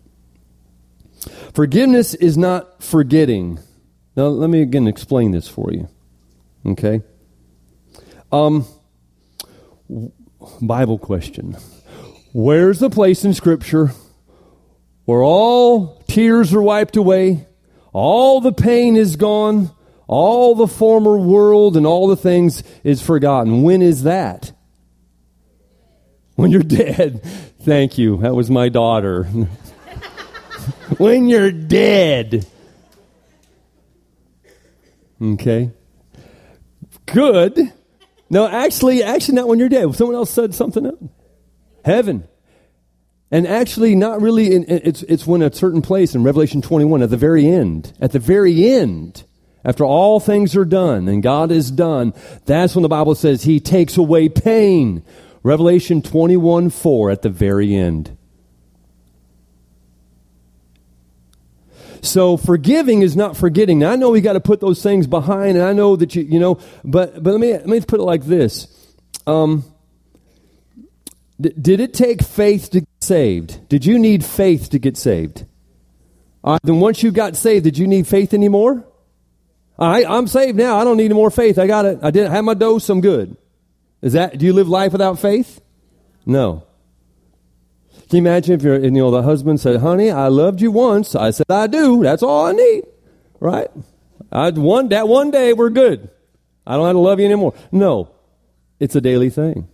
Forgiveness 1.57 2.13
is 2.13 2.37
not 2.37 2.83
forgetting. 2.83 3.59
Now, 4.15 4.27
let 4.27 4.51
me 4.51 4.61
again 4.61 4.87
explain 4.87 5.31
this 5.31 5.49
for 5.49 5.73
you. 5.73 5.89
Okay? 6.67 7.01
Um, 8.31 8.67
Bible 10.61 10.99
question. 10.99 11.57
Where's 12.35 12.79
the 12.79 12.91
place 12.91 13.25
in 13.25 13.33
Scripture 13.33 13.93
where 15.07 15.23
all 15.23 16.03
tears 16.07 16.53
are 16.53 16.61
wiped 16.61 16.99
away, 16.99 17.47
all 17.95 18.43
the 18.43 18.53
pain 18.53 18.95
is 18.95 19.17
gone, 19.17 19.71
all 20.07 20.55
the 20.55 20.69
former 20.69 21.17
world 21.17 21.79
and 21.79 21.87
all 21.87 22.07
the 22.07 22.17
things 22.17 22.63
is 22.85 23.01
forgotten? 23.01 23.63
When 23.63 23.81
is 23.81 24.03
that? 24.03 24.53
When 26.35 26.51
you're 26.51 26.63
dead. 26.63 27.25
Thank 27.63 27.97
you. 27.97 28.19
That 28.19 28.35
was 28.35 28.51
my 28.51 28.69
daughter. 28.69 29.27
when 30.99 31.29
you're 31.29 31.53
dead. 31.53 32.47
Okay. 35.21 35.71
Good. 37.07 37.73
No, 38.29 38.47
actually, 38.47 39.03
actually, 39.03 39.37
not 39.37 39.49
when 39.49 39.59
you're 39.59 39.69
dead. 39.69 39.95
Someone 39.95 40.17
else 40.17 40.31
said 40.31 40.55
something 40.55 40.87
else. 40.87 40.99
Heaven. 41.85 42.27
And 43.31 43.47
actually, 43.47 43.95
not 43.95 44.21
really, 44.21 44.55
in, 44.55 44.65
it's, 44.69 45.03
it's 45.05 45.27
when 45.27 45.43
a 45.43 45.53
certain 45.53 45.83
place 45.83 46.15
in 46.15 46.23
Revelation 46.23 46.63
21, 46.63 47.03
at 47.03 47.11
the 47.11 47.17
very 47.17 47.47
end, 47.47 47.93
at 48.01 48.13
the 48.13 48.19
very 48.19 48.69
end, 48.69 49.25
after 49.65 49.85
all 49.85 50.21
things 50.21 50.55
are 50.57 50.65
done 50.65 51.09
and 51.09 51.23
God 51.23 51.51
is 51.51 51.71
done, 51.71 52.15
that's 52.45 52.75
when 52.77 52.83
the 52.83 52.89
Bible 52.89 53.15
says 53.15 53.43
He 53.43 53.59
takes 53.59 53.97
away 53.97 54.29
pain. 54.29 55.03
Revelation 55.43 56.03
21 56.03 56.71
4 56.71 57.11
at 57.11 57.23
the 57.23 57.29
very 57.29 57.75
end. 57.75 58.17
So 62.07 62.37
forgiving 62.37 63.03
is 63.03 63.17
not 63.17 63.37
forgetting. 63.37 63.81
Now, 63.81 63.91
I 63.91 63.97
know 63.97 64.11
we 64.11 64.21
got 64.21 64.35
to 64.35 64.41
put 64.41 64.61
those 64.61 64.83
things 64.83 65.07
behind, 65.07 65.57
and 65.57 65.67
I 65.67 65.73
know 65.73 65.97
that 65.97 66.15
you, 66.15 66.23
you 66.23 66.39
know, 66.39 66.59
but 66.85 67.23
but 67.23 67.33
let 67.33 67.41
me 67.41 67.53
let 67.53 67.67
me 67.67 67.81
put 67.81 68.01
it 68.01 68.05
like 68.05 68.25
this. 68.25 68.69
Um, 69.27 69.65
d- 71.41 71.55
did 71.61 71.81
it 71.81 71.93
take 71.95 72.23
faith 72.23 72.71
to 72.71 72.81
get 72.81 72.89
saved? 73.03 73.69
Did 73.69 73.85
you 73.85 73.99
need 73.99 74.25
faith 74.25 74.71
to 74.71 74.79
get 74.79 74.97
saved? 74.97 75.45
All 76.45 76.53
right, 76.53 76.61
then 76.63 76.79
once 76.81 77.03
you 77.03 77.11
got 77.11 77.37
saved, 77.37 77.65
did 77.65 77.77
you 77.77 77.89
need 77.89 78.07
faith 78.07 78.33
anymore? 78.33 78.87
Right, 79.79 80.07
I'm 80.09 80.27
saved 80.27 80.57
now. 80.57 80.79
I 80.79 80.85
don't 80.85 80.97
need 80.97 81.07
any 81.07 81.15
more 81.15 81.31
faith. 81.31 81.59
I 81.59 81.67
got 81.67 81.85
it. 81.85 81.99
I 82.03 82.11
did 82.11 82.31
have 82.31 82.45
my 82.45 82.55
dose. 82.55 82.89
I'm 82.89 83.01
good. 83.01 83.37
Is 84.01 84.13
that? 84.15 84.39
Do 84.39 84.47
you 84.47 84.53
live 84.53 84.69
life 84.69 84.93
without 84.93 85.19
faith? 85.19 85.61
No. 86.25 86.66
Can 88.09 88.19
you 88.19 88.23
imagine 88.23 88.55
if 88.55 88.63
you're, 88.63 88.79
you 88.79 88.91
know, 88.91 89.11
the 89.11 89.23
husband 89.23 89.61
said, 89.61 89.81
"Honey, 89.81 90.11
I 90.11 90.29
loved 90.29 90.61
you 90.61 90.71
once." 90.71 91.15
I 91.15 91.31
said, 91.31 91.47
"I 91.51 91.67
do. 91.67 92.03
That's 92.03 92.23
all 92.23 92.47
I 92.47 92.53
need." 92.53 92.85
Right? 93.41 93.69
I 94.31 94.51
one 94.51 94.89
that 94.91 95.09
one 95.09 95.31
day 95.31 95.53
we're 95.53 95.71
good. 95.71 96.09
I 96.67 96.77
don't 96.77 96.87
have 96.87 96.95
to 96.95 97.01
love 97.01 97.19
you 97.19 97.27
anymore. 97.27 97.55
No, 97.73 98.11
it's 98.79 98.95
a 98.95 99.01
daily 99.01 99.31
thing. 99.31 99.69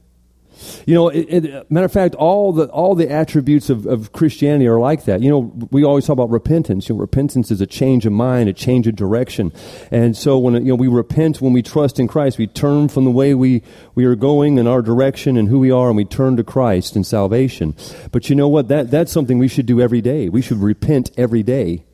You 0.87 0.95
know, 0.95 1.09
it, 1.09 1.45
it, 1.45 1.71
matter 1.71 1.87
of 1.87 1.93
fact, 1.93 2.15
all 2.15 2.53
the 2.53 2.67
all 2.67 2.95
the 2.95 3.11
attributes 3.11 3.71
of, 3.71 3.87
of 3.87 4.13
Christianity 4.13 4.67
are 4.67 4.79
like 4.79 5.05
that. 5.05 5.21
You 5.23 5.31
know, 5.31 5.69
we 5.71 5.85
always 5.85 6.07
talk 6.07 6.15
about 6.15 6.31
repentance. 6.31 6.89
You 6.89 6.95
know, 6.95 7.01
repentance 7.01 7.51
is 7.51 7.61
a 7.61 7.67
change 7.67 8.07
of 8.07 8.13
mind, 8.13 8.49
a 8.49 8.53
change 8.53 8.87
of 8.87 8.97
direction. 8.97 9.53
And 9.91 10.17
so 10.17 10.39
when 10.39 10.55
you 10.55 10.73
know 10.73 10.75
we 10.75 10.89
repent 10.89 11.41
when 11.41 11.53
we 11.53 11.63
trust 11.63 11.99
in 11.99 12.09
Christ, 12.09 12.39
we 12.39 12.47
turn 12.47 12.89
from 12.89 13.05
the 13.05 13.11
way 13.11 13.35
we 13.35 13.63
we 13.95 14.05
are 14.05 14.17
going 14.17 14.59
and 14.59 14.69
our 14.69 14.83
direction 14.83 15.37
and 15.37 15.49
who 15.49 15.59
we 15.59 15.71
are, 15.71 15.89
and 15.89 15.97
we 15.97 16.05
turn 16.05 16.37
to 16.37 16.45
Christ 16.45 16.97
and 16.97 17.07
salvation. 17.07 17.75
But 18.11 18.29
you 18.29 18.37
know 18.37 18.49
what? 18.49 18.69
That 18.69 18.91
that's 18.91 19.13
something 19.13 19.39
we 19.39 19.49
should 19.49 19.67
do 19.67 19.81
every 19.81 20.01
day. 20.01 20.29
We 20.29 20.43
should 20.43 20.59
repent 20.59 21.11
every 21.17 21.43
day. 21.43 21.85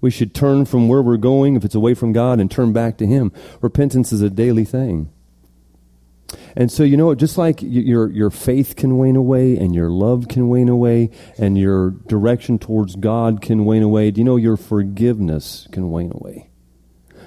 We 0.00 0.10
should 0.10 0.34
turn 0.34 0.66
from 0.66 0.86
where 0.86 1.00
we're 1.00 1.16
going, 1.16 1.56
if 1.56 1.64
it's 1.64 1.74
away 1.74 1.94
from 1.94 2.12
God, 2.12 2.38
and 2.38 2.50
turn 2.50 2.74
back 2.74 2.98
to 2.98 3.06
Him. 3.06 3.32
Repentance 3.62 4.12
is 4.12 4.20
a 4.20 4.28
daily 4.28 4.66
thing. 4.66 5.10
And 6.56 6.70
so, 6.70 6.82
you 6.82 6.96
know, 6.96 7.14
just 7.14 7.36
like 7.36 7.60
your, 7.62 8.10
your 8.10 8.30
faith 8.30 8.76
can 8.76 8.96
wane 8.98 9.16
away 9.16 9.56
and 9.56 9.74
your 9.74 9.90
love 9.90 10.28
can 10.28 10.48
wane 10.48 10.68
away 10.68 11.10
and 11.38 11.58
your 11.58 11.90
direction 11.90 12.58
towards 12.58 12.96
God 12.96 13.40
can 13.40 13.64
wane 13.64 13.82
away, 13.82 14.10
do 14.10 14.20
you 14.20 14.24
know 14.24 14.36
your 14.36 14.56
forgiveness 14.56 15.68
can 15.72 15.90
wane 15.90 16.12
away? 16.14 16.50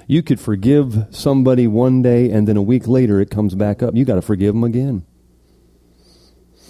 You 0.06 0.22
could 0.22 0.40
forgive 0.40 1.06
somebody 1.10 1.66
one 1.66 2.00
day 2.00 2.30
and 2.30 2.48
then 2.48 2.56
a 2.56 2.62
week 2.62 2.88
later 2.88 3.20
it 3.20 3.30
comes 3.30 3.54
back 3.54 3.82
up. 3.82 3.94
You 3.94 4.04
got 4.04 4.14
to 4.14 4.22
forgive 4.22 4.54
them 4.54 4.64
again. 4.64 5.04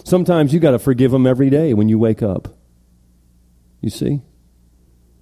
Sometimes 0.04 0.52
you 0.52 0.58
got 0.58 0.72
to 0.72 0.78
forgive 0.78 1.12
them 1.12 1.26
every 1.26 1.50
day 1.50 1.74
when 1.74 1.88
you 1.88 1.98
wake 1.98 2.22
up. 2.22 2.56
You 3.80 3.90
see? 3.90 4.22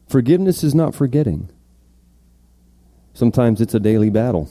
Forgiveness 0.08 0.64
is 0.64 0.74
not 0.74 0.94
forgetting. 0.94 1.50
Sometimes 3.12 3.60
it's 3.60 3.74
a 3.74 3.80
daily 3.80 4.10
battle. 4.10 4.48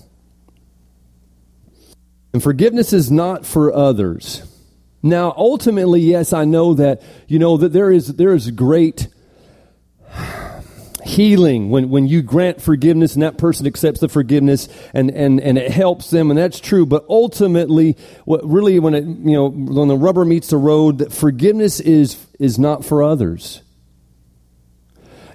And 2.36 2.44
forgiveness 2.44 2.92
is 2.92 3.10
not 3.10 3.46
for 3.46 3.74
others. 3.74 4.44
Now, 5.02 5.34
ultimately, 5.38 6.02
yes, 6.02 6.34
I 6.34 6.44
know 6.44 6.74
that, 6.74 7.02
you 7.30 7.40
know, 7.40 7.56
that 7.56 7.72
there 7.72 7.90
is, 7.90 8.08
there 8.08 8.34
is 8.34 8.52
great 8.52 9.08
healing 11.06 11.70
when, 11.70 11.90
when 11.90 12.08
you 12.08 12.22
grant 12.22 12.62
forgiveness 12.62 13.14
and 13.14 13.24
that 13.24 13.38
person 13.38 13.66
accepts 13.66 14.02
the 14.02 14.10
forgiveness 14.10 14.68
and, 14.94 15.12
and, 15.12 15.40
and 15.40 15.58
it 15.58 15.72
helps 15.72 16.10
them 16.10 16.30
and 16.30 16.38
that's 16.38 16.60
true 16.60 16.84
but 16.86 17.06
ultimately 17.08 17.96
what 18.26 18.44
really 18.44 18.80
when 18.80 18.96
it 18.96 19.04
you 19.04 19.34
know 19.34 19.48
when 19.48 19.88
the 19.88 19.96
rubber 19.96 20.26
meets 20.26 20.50
the 20.50 20.58
road 20.58 20.98
that 20.98 21.14
forgiveness 21.14 21.80
is 21.80 22.26
is 22.40 22.58
not 22.58 22.84
for 22.84 23.04
others 23.04 23.62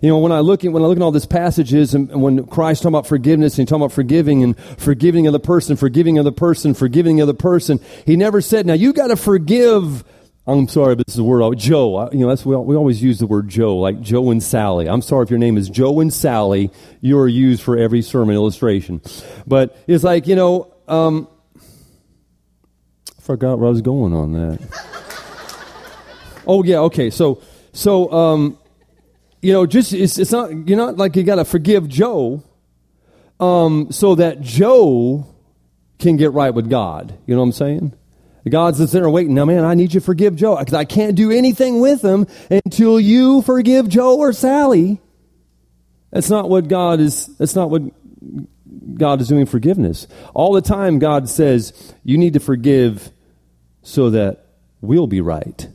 you 0.01 0.09
know, 0.09 0.19
when 0.19 0.33
I 0.33 0.41
look 0.41 0.65
at 0.65 0.73
when 0.73 0.83
I 0.83 0.87
look 0.87 0.97
at 0.97 1.03
all 1.03 1.11
these 1.11 1.27
passages, 1.27 1.95
and, 1.95 2.09
when 2.11 2.47
Christ 2.47 2.83
talking 2.83 2.95
about 2.95 3.07
forgiveness 3.07 3.59
and 3.59 3.69
talking 3.69 3.83
about 3.83 3.93
forgiving 3.93 4.43
and 4.43 4.59
forgiving 4.79 5.27
of 5.27 5.33
the 5.33 5.41
person, 5.41 5.77
forgiving 5.77 6.17
of 6.17 6.25
the 6.25 6.33
person, 6.33 6.73
forgiving 6.73 7.21
of 7.21 7.27
the 7.27 7.35
person, 7.35 7.81
he 8.07 8.17
never 8.17 8.41
said, 8.41 8.67
"Now 8.67 8.73
you 8.75 8.93
got 8.93 9.09
to 9.09 9.17
forgive." 9.17 10.05
I'm 10.47 10.69
sorry, 10.69 10.97
but 10.97 11.07
this 11.07 11.15
is 11.15 11.19
a 11.21 11.25
word. 11.25 11.59
Joe, 11.59 12.11
you 12.13 12.21
know, 12.21 12.29
that's 12.29 12.47
we, 12.47 12.57
we 12.57 12.75
always 12.75 13.03
use 13.03 13.19
the 13.19 13.27
word 13.27 13.49
Joe, 13.49 13.77
like 13.77 14.01
Joe 14.01 14.31
and 14.31 14.43
Sally. 14.43 14.89
I'm 14.89 15.03
sorry 15.03 15.25
if 15.25 15.31
your 15.31 15.39
name 15.39 15.59
is 15.59 15.69
Joe 15.69 16.01
and 16.01 16.13
Sally. 16.13 16.71
You 17.03 17.19
are 17.19 17.29
used 17.29 17.63
for 17.63 17.77
every 17.77 18.01
sermon 18.01 18.35
illustration, 18.35 19.03
but 19.47 19.77
it's 19.87 20.03
like 20.03 20.27
you 20.27 20.35
know, 20.35 20.73
um, 20.89 21.29
I 21.59 23.21
forgot 23.21 23.59
where 23.59 23.67
I 23.67 23.71
was 23.71 23.83
going 23.83 24.15
on 24.15 24.33
that. 24.33 24.61
oh 26.47 26.65
yeah, 26.65 26.79
okay. 26.79 27.11
So 27.11 27.43
so 27.73 28.11
um, 28.11 28.59
you 29.43 29.53
know, 29.53 29.67
just 29.67 29.93
it's, 29.93 30.19
it's 30.19 30.33
not 30.33 30.69
you're 30.69 30.79
not 30.79 30.97
like 30.97 31.17
you 31.17 31.23
got 31.23 31.37
to 31.37 31.45
forgive 31.45 31.89
Joe, 31.89 32.43
um, 33.39 33.91
so 33.91 34.15
that 34.17 34.41
Joe 34.41 35.27
can 35.99 36.17
get 36.17 36.33
right 36.33 36.53
with 36.53 36.69
God. 36.69 37.17
You 37.27 37.35
know 37.35 37.41
what 37.41 37.47
I'm 37.47 37.53
saying? 37.53 37.95
God's 38.49 38.79
sitting 38.79 39.03
there 39.03 39.11
waiting. 39.11 39.35
Now, 39.35 39.45
man, 39.45 39.65
I 39.65 39.75
need 39.75 39.93
you 39.95 40.01
to 40.01 40.05
forgive 40.05 40.35
Joe 40.35 40.57
because 40.57 40.75
I 40.75 40.85
can't 40.85 41.15
do 41.15 41.31
anything 41.31 41.81
with 41.81 42.03
him 42.03 42.27
until 42.51 42.99
you 42.99 43.43
forgive 43.43 43.89
Joe 43.89 44.19
or 44.19 44.33
Sally. 44.33 45.01
That's 46.11 46.31
not 46.31 46.49
what 46.49 46.67
God 46.67 47.01
is. 47.01 47.27
That's 47.37 47.55
not 47.55 47.71
what 47.71 47.83
God 48.95 49.21
is 49.21 49.29
doing. 49.29 49.47
Forgiveness 49.47 50.07
all 50.35 50.53
the 50.53 50.63
time. 50.63 50.99
God 50.99 51.29
says 51.29 51.95
you 52.03 52.17
need 52.19 52.33
to 52.33 52.41
forgive 52.41 53.11
so 53.83 54.11
that 54.11 54.47
we'll 54.81 55.07
be 55.07 55.21
right. 55.21 55.69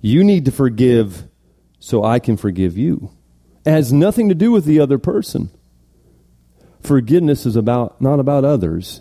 You 0.00 0.24
need 0.24 0.44
to 0.46 0.52
forgive 0.52 1.24
so 1.82 2.04
I 2.04 2.20
can 2.20 2.36
forgive 2.36 2.78
you. 2.78 3.10
It 3.66 3.70
has 3.70 3.92
nothing 3.92 4.28
to 4.28 4.36
do 4.36 4.52
with 4.52 4.64
the 4.66 4.78
other 4.78 4.98
person. 4.98 5.50
Forgiveness 6.80 7.44
is 7.44 7.56
about 7.56 8.00
not 8.00 8.20
about 8.20 8.44
others. 8.44 9.00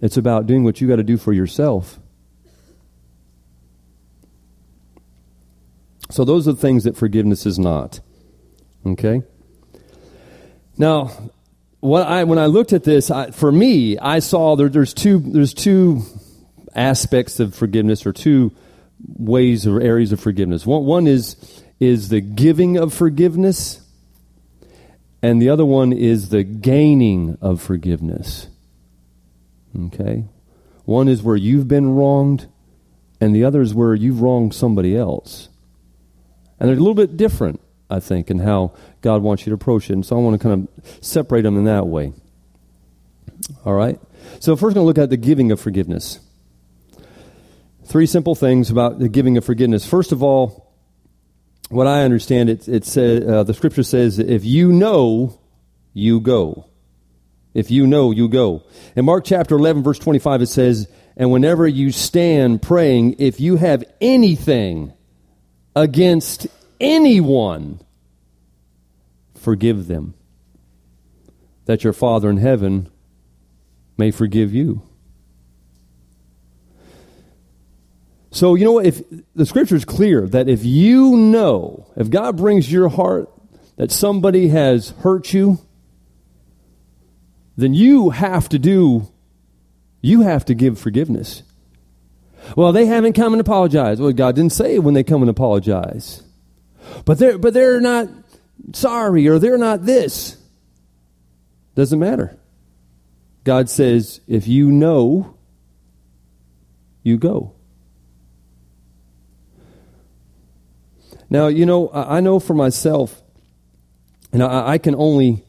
It's 0.00 0.16
about 0.16 0.46
doing 0.46 0.64
what 0.64 0.80
you 0.80 0.88
got 0.88 0.96
to 0.96 1.02
do 1.02 1.18
for 1.18 1.34
yourself. 1.34 1.98
So 6.10 6.24
those 6.24 6.48
are 6.48 6.52
the 6.52 6.60
things 6.60 6.84
that 6.84 6.96
forgiveness 6.96 7.44
is 7.44 7.58
not. 7.58 8.00
Okay? 8.86 9.22
Now, 10.78 11.10
what 11.80 12.06
I 12.06 12.24
when 12.24 12.38
I 12.38 12.46
looked 12.46 12.72
at 12.72 12.84
this, 12.84 13.10
I, 13.10 13.32
for 13.32 13.52
me, 13.52 13.98
I 13.98 14.20
saw 14.20 14.56
there, 14.56 14.70
there's 14.70 14.94
two 14.94 15.18
there's 15.18 15.52
two 15.52 16.04
aspects 16.74 17.38
of 17.38 17.54
forgiveness 17.54 18.06
or 18.06 18.14
two 18.14 18.50
ways 19.06 19.66
or 19.66 19.80
areas 19.80 20.12
of 20.12 20.20
forgiveness. 20.20 20.66
One, 20.66 20.84
one 20.84 21.06
is, 21.06 21.62
is 21.80 22.08
the 22.08 22.20
giving 22.20 22.76
of 22.76 22.92
forgiveness, 22.92 23.80
and 25.22 25.40
the 25.40 25.48
other 25.48 25.64
one 25.64 25.92
is 25.92 26.28
the 26.28 26.44
gaining 26.44 27.38
of 27.40 27.60
forgiveness. 27.60 28.48
Okay? 29.86 30.24
One 30.84 31.08
is 31.08 31.22
where 31.22 31.36
you've 31.36 31.68
been 31.68 31.94
wronged, 31.94 32.46
and 33.20 33.34
the 33.34 33.44
other 33.44 33.62
is 33.62 33.74
where 33.74 33.94
you've 33.94 34.20
wronged 34.20 34.54
somebody 34.54 34.96
else. 34.96 35.48
And 36.60 36.68
they're 36.68 36.76
a 36.76 36.80
little 36.80 36.94
bit 36.94 37.16
different, 37.16 37.60
I 37.90 38.00
think, 38.00 38.30
in 38.30 38.38
how 38.38 38.74
God 39.00 39.22
wants 39.22 39.44
you 39.46 39.50
to 39.50 39.54
approach 39.54 39.90
it. 39.90 39.94
And 39.94 40.04
so 40.06 40.16
I 40.16 40.20
want 40.20 40.40
to 40.40 40.48
kind 40.48 40.68
of 40.68 41.04
separate 41.04 41.42
them 41.42 41.56
in 41.56 41.64
that 41.64 41.86
way. 41.86 42.12
All 43.64 43.74
right? 43.74 43.98
So, 44.40 44.56
first, 44.56 44.62
we're 44.62 44.70
going 44.74 44.84
to 44.84 44.86
look 44.86 44.98
at 44.98 45.10
the 45.10 45.16
giving 45.16 45.52
of 45.52 45.60
forgiveness. 45.60 46.20
Three 47.84 48.06
simple 48.06 48.34
things 48.34 48.70
about 48.70 48.98
the 48.98 49.08
giving 49.08 49.36
of 49.36 49.44
forgiveness. 49.44 49.86
First 49.86 50.12
of 50.12 50.22
all, 50.22 50.72
what 51.68 51.86
I 51.86 52.02
understand, 52.02 52.50
it, 52.50 52.68
it 52.68 52.84
says, 52.84 53.26
uh, 53.28 53.42
the 53.42 53.54
scripture 53.54 53.82
says, 53.82 54.18
if 54.18 54.44
you 54.44 54.72
know, 54.72 55.38
you 55.92 56.20
go. 56.20 56.66
If 57.52 57.70
you 57.70 57.86
know, 57.86 58.10
you 58.10 58.28
go. 58.28 58.64
In 58.96 59.04
Mark 59.04 59.24
chapter 59.24 59.56
11, 59.56 59.82
verse 59.82 59.98
25, 59.98 60.42
it 60.42 60.46
says, 60.46 60.88
And 61.16 61.30
whenever 61.30 61.66
you 61.66 61.92
stand 61.92 62.62
praying, 62.62 63.16
if 63.18 63.38
you 63.38 63.56
have 63.56 63.84
anything 64.00 64.92
against 65.76 66.48
anyone, 66.80 67.80
forgive 69.34 69.86
them, 69.86 70.14
that 71.66 71.84
your 71.84 71.92
Father 71.92 72.28
in 72.28 72.38
heaven 72.38 72.90
may 73.96 74.10
forgive 74.10 74.52
you. 74.52 74.82
So, 78.34 78.56
you 78.56 78.64
know 78.64 78.72
what? 78.72 78.86
If 78.86 79.00
the 79.36 79.46
scripture 79.46 79.76
is 79.76 79.84
clear 79.84 80.26
that 80.26 80.48
if 80.48 80.64
you 80.64 81.16
know, 81.16 81.86
if 81.96 82.10
God 82.10 82.36
brings 82.36 82.70
your 82.70 82.88
heart 82.88 83.30
that 83.76 83.92
somebody 83.92 84.48
has 84.48 84.90
hurt 85.02 85.32
you, 85.32 85.60
then 87.56 87.74
you 87.74 88.10
have 88.10 88.48
to 88.48 88.58
do, 88.58 89.06
you 90.00 90.22
have 90.22 90.44
to 90.46 90.54
give 90.54 90.80
forgiveness. 90.80 91.44
Well, 92.56 92.72
they 92.72 92.86
haven't 92.86 93.12
come 93.12 93.34
and 93.34 93.40
apologized. 93.40 94.00
Well, 94.00 94.10
God 94.10 94.34
didn't 94.34 94.52
say 94.52 94.80
when 94.80 94.94
they 94.94 95.04
come 95.04 95.22
and 95.22 95.30
apologize. 95.30 96.20
But 97.04 97.20
they're, 97.20 97.38
but 97.38 97.54
they're 97.54 97.80
not 97.80 98.08
sorry 98.72 99.28
or 99.28 99.38
they're 99.38 99.58
not 99.58 99.84
this. 99.84 100.36
Doesn't 101.76 102.00
matter. 102.00 102.36
God 103.44 103.70
says, 103.70 104.20
if 104.26 104.48
you 104.48 104.72
know, 104.72 105.36
you 107.04 107.16
go. 107.16 107.54
Now, 111.34 111.48
you 111.48 111.66
know, 111.66 111.90
I 111.92 112.20
know 112.20 112.38
for 112.38 112.54
myself, 112.54 113.20
and 114.32 114.40
I, 114.40 114.78
can 114.78 114.94
only 114.94 115.42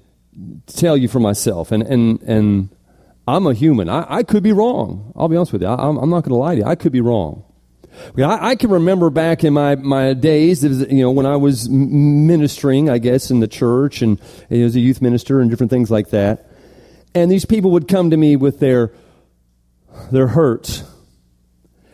tell 0.66 0.98
you 0.98 1.08
for 1.08 1.20
myself, 1.20 1.72
and, 1.72 1.84
and, 1.84 2.24
and 2.24 2.70
I'm 3.28 3.46
a 3.46 3.54
human. 3.54 3.88
I, 3.88 4.04
I 4.10 4.24
could 4.24 4.42
be 4.42 4.52
wrong. 4.52 5.14
I'll 5.16 5.28
be 5.28 5.36
honest 5.36 5.54
with 5.54 5.62
you. 5.62 5.68
I, 5.68 5.88
am 5.88 6.10
not 6.10 6.24
going 6.24 6.30
to 6.30 6.38
lie 6.38 6.56
to 6.56 6.62
you. 6.62 6.66
I 6.66 6.74
could 6.74 6.92
be 6.92 7.02
wrong. 7.02 7.44
I, 8.18 8.50
I, 8.50 8.56
can 8.56 8.72
remember 8.72 9.12
back 9.12 9.44
in 9.44 9.54
my, 9.54 9.76
my 9.76 10.16
days, 10.16 10.64
you 10.64 11.04
know, 11.04 11.12
when 11.12 11.28
I 11.28 11.36
was 11.36 11.70
ministering, 11.70 12.90
I 12.90 12.98
guess, 12.98 13.30
in 13.30 13.40
the 13.40 13.48
church 13.48 14.02
and 14.02 14.20
as 14.50 14.76
a 14.76 14.80
youth 14.80 15.04
minister 15.04 15.40
and 15.40 15.52
different 15.52 15.70
things 15.70 15.92
like 15.92 16.10
that. 16.10 16.50
And 17.14 17.30
these 17.30 17.46
people 17.46 17.70
would 17.72 17.88
come 17.88 18.10
to 18.10 18.18
me 18.18 18.38
with 18.38 18.60
their, 18.60 18.92
their 20.12 20.30
hurts. 20.30 20.84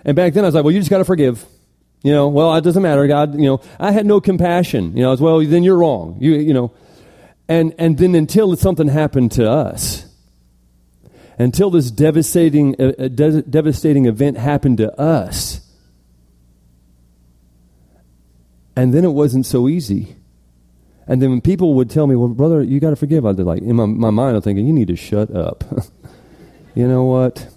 And 0.06 0.16
back 0.16 0.32
then 0.32 0.46
I 0.46 0.48
was 0.48 0.56
like, 0.56 0.64
well, 0.64 0.74
you 0.74 0.80
just 0.80 0.90
got 0.90 1.00
to 1.00 1.04
forgive. 1.06 1.46
You 2.04 2.12
know, 2.12 2.28
well, 2.28 2.56
it 2.56 2.62
doesn't 2.62 2.82
matter. 2.82 3.06
God, 3.08 3.36
you 3.36 3.46
know, 3.46 3.62
I 3.80 3.92
had 3.92 4.06
no 4.06 4.20
compassion. 4.20 4.96
You 4.98 5.04
know, 5.04 5.12
as 5.12 5.22
well, 5.22 5.40
then 5.40 5.64
you're 5.64 5.78
wrong. 5.78 6.18
You, 6.20 6.34
you 6.34 6.54
know, 6.54 6.74
and, 7.48 7.76
and 7.78 7.98
then 7.98 8.16
until 8.16 8.56
something 8.56 8.88
happened 8.88 9.32
to 9.34 9.50
us, 9.50 10.06
until 11.38 11.70
this 11.70 11.92
devastating, 11.92 12.76
uh, 12.80 12.94
uh 12.98 13.08
de- 13.08 13.42
devastating 13.44 14.06
event 14.06 14.38
happened 14.38 14.78
to 14.78 15.00
us, 15.00 15.60
and 18.76 18.94
then 18.94 19.04
it 19.04 19.10
wasn't 19.10 19.46
so 19.46 19.68
easy. 19.68 20.16
And 21.08 21.22
then 21.22 21.30
when 21.30 21.42
people 21.42 21.74
would 21.76 21.90
tell 21.90 22.08
me, 22.08 22.16
well, 22.16 22.30
brother, 22.30 22.64
you 22.64 22.80
got 22.80 22.92
to 22.92 22.96
forgive, 22.96 23.26
I'd 23.26 23.36
be 23.36 23.44
like, 23.44 23.62
in 23.62 23.76
my, 23.76 23.86
my 23.86 24.12
mind, 24.12 24.36
I'm 24.36 24.42
thinking, 24.42 24.66
you 24.66 24.74
need 24.74 24.88
to 24.88 24.96
shut 24.96 25.30
up. 25.36 25.64
you 26.76 26.88
know 26.88 27.04
what? 27.04 27.54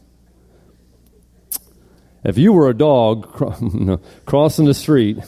If 2.25 2.39
you 2.39 2.55
were 2.55 2.71
a 2.71 2.75
dog 2.75 3.31
crossing 4.27 4.65
the 4.65 4.75
street, 4.75 5.19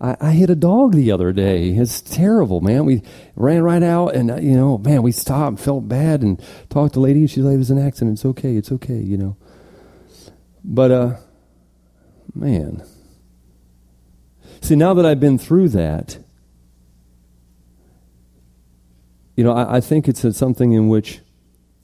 I, 0.00 0.16
I, 0.20 0.30
hit 0.30 0.48
a 0.48 0.54
dog 0.54 0.92
the 0.92 1.10
other 1.10 1.32
day. 1.32 1.70
It's 1.70 2.00
terrible, 2.00 2.60
man. 2.60 2.84
We 2.84 3.02
ran 3.34 3.62
right 3.62 3.82
out, 3.82 4.14
and 4.14 4.30
uh, 4.30 4.36
you 4.36 4.54
know, 4.54 4.78
man, 4.78 5.02
we 5.02 5.10
stopped, 5.10 5.48
and 5.48 5.60
felt 5.60 5.88
bad, 5.88 6.22
and 6.22 6.40
talked 6.70 6.94
to 6.94 7.00
the 7.00 7.02
lady. 7.02 7.20
And 7.20 7.30
she's 7.30 7.42
like, 7.42 7.54
"It 7.54 7.58
was 7.58 7.70
an 7.70 7.84
accident. 7.84 8.18
It's 8.18 8.24
okay. 8.24 8.56
It's 8.56 8.70
okay." 8.70 9.00
You 9.00 9.16
know. 9.16 9.36
But 10.62 10.90
uh, 10.92 11.16
man, 12.32 12.84
see, 14.60 14.76
now 14.76 14.94
that 14.94 15.04
I've 15.04 15.20
been 15.20 15.38
through 15.38 15.70
that, 15.70 16.18
you 19.36 19.42
know, 19.42 19.52
I, 19.52 19.76
I 19.76 19.80
think 19.80 20.06
it's 20.06 20.36
something 20.36 20.72
in 20.72 20.88
which 20.88 21.20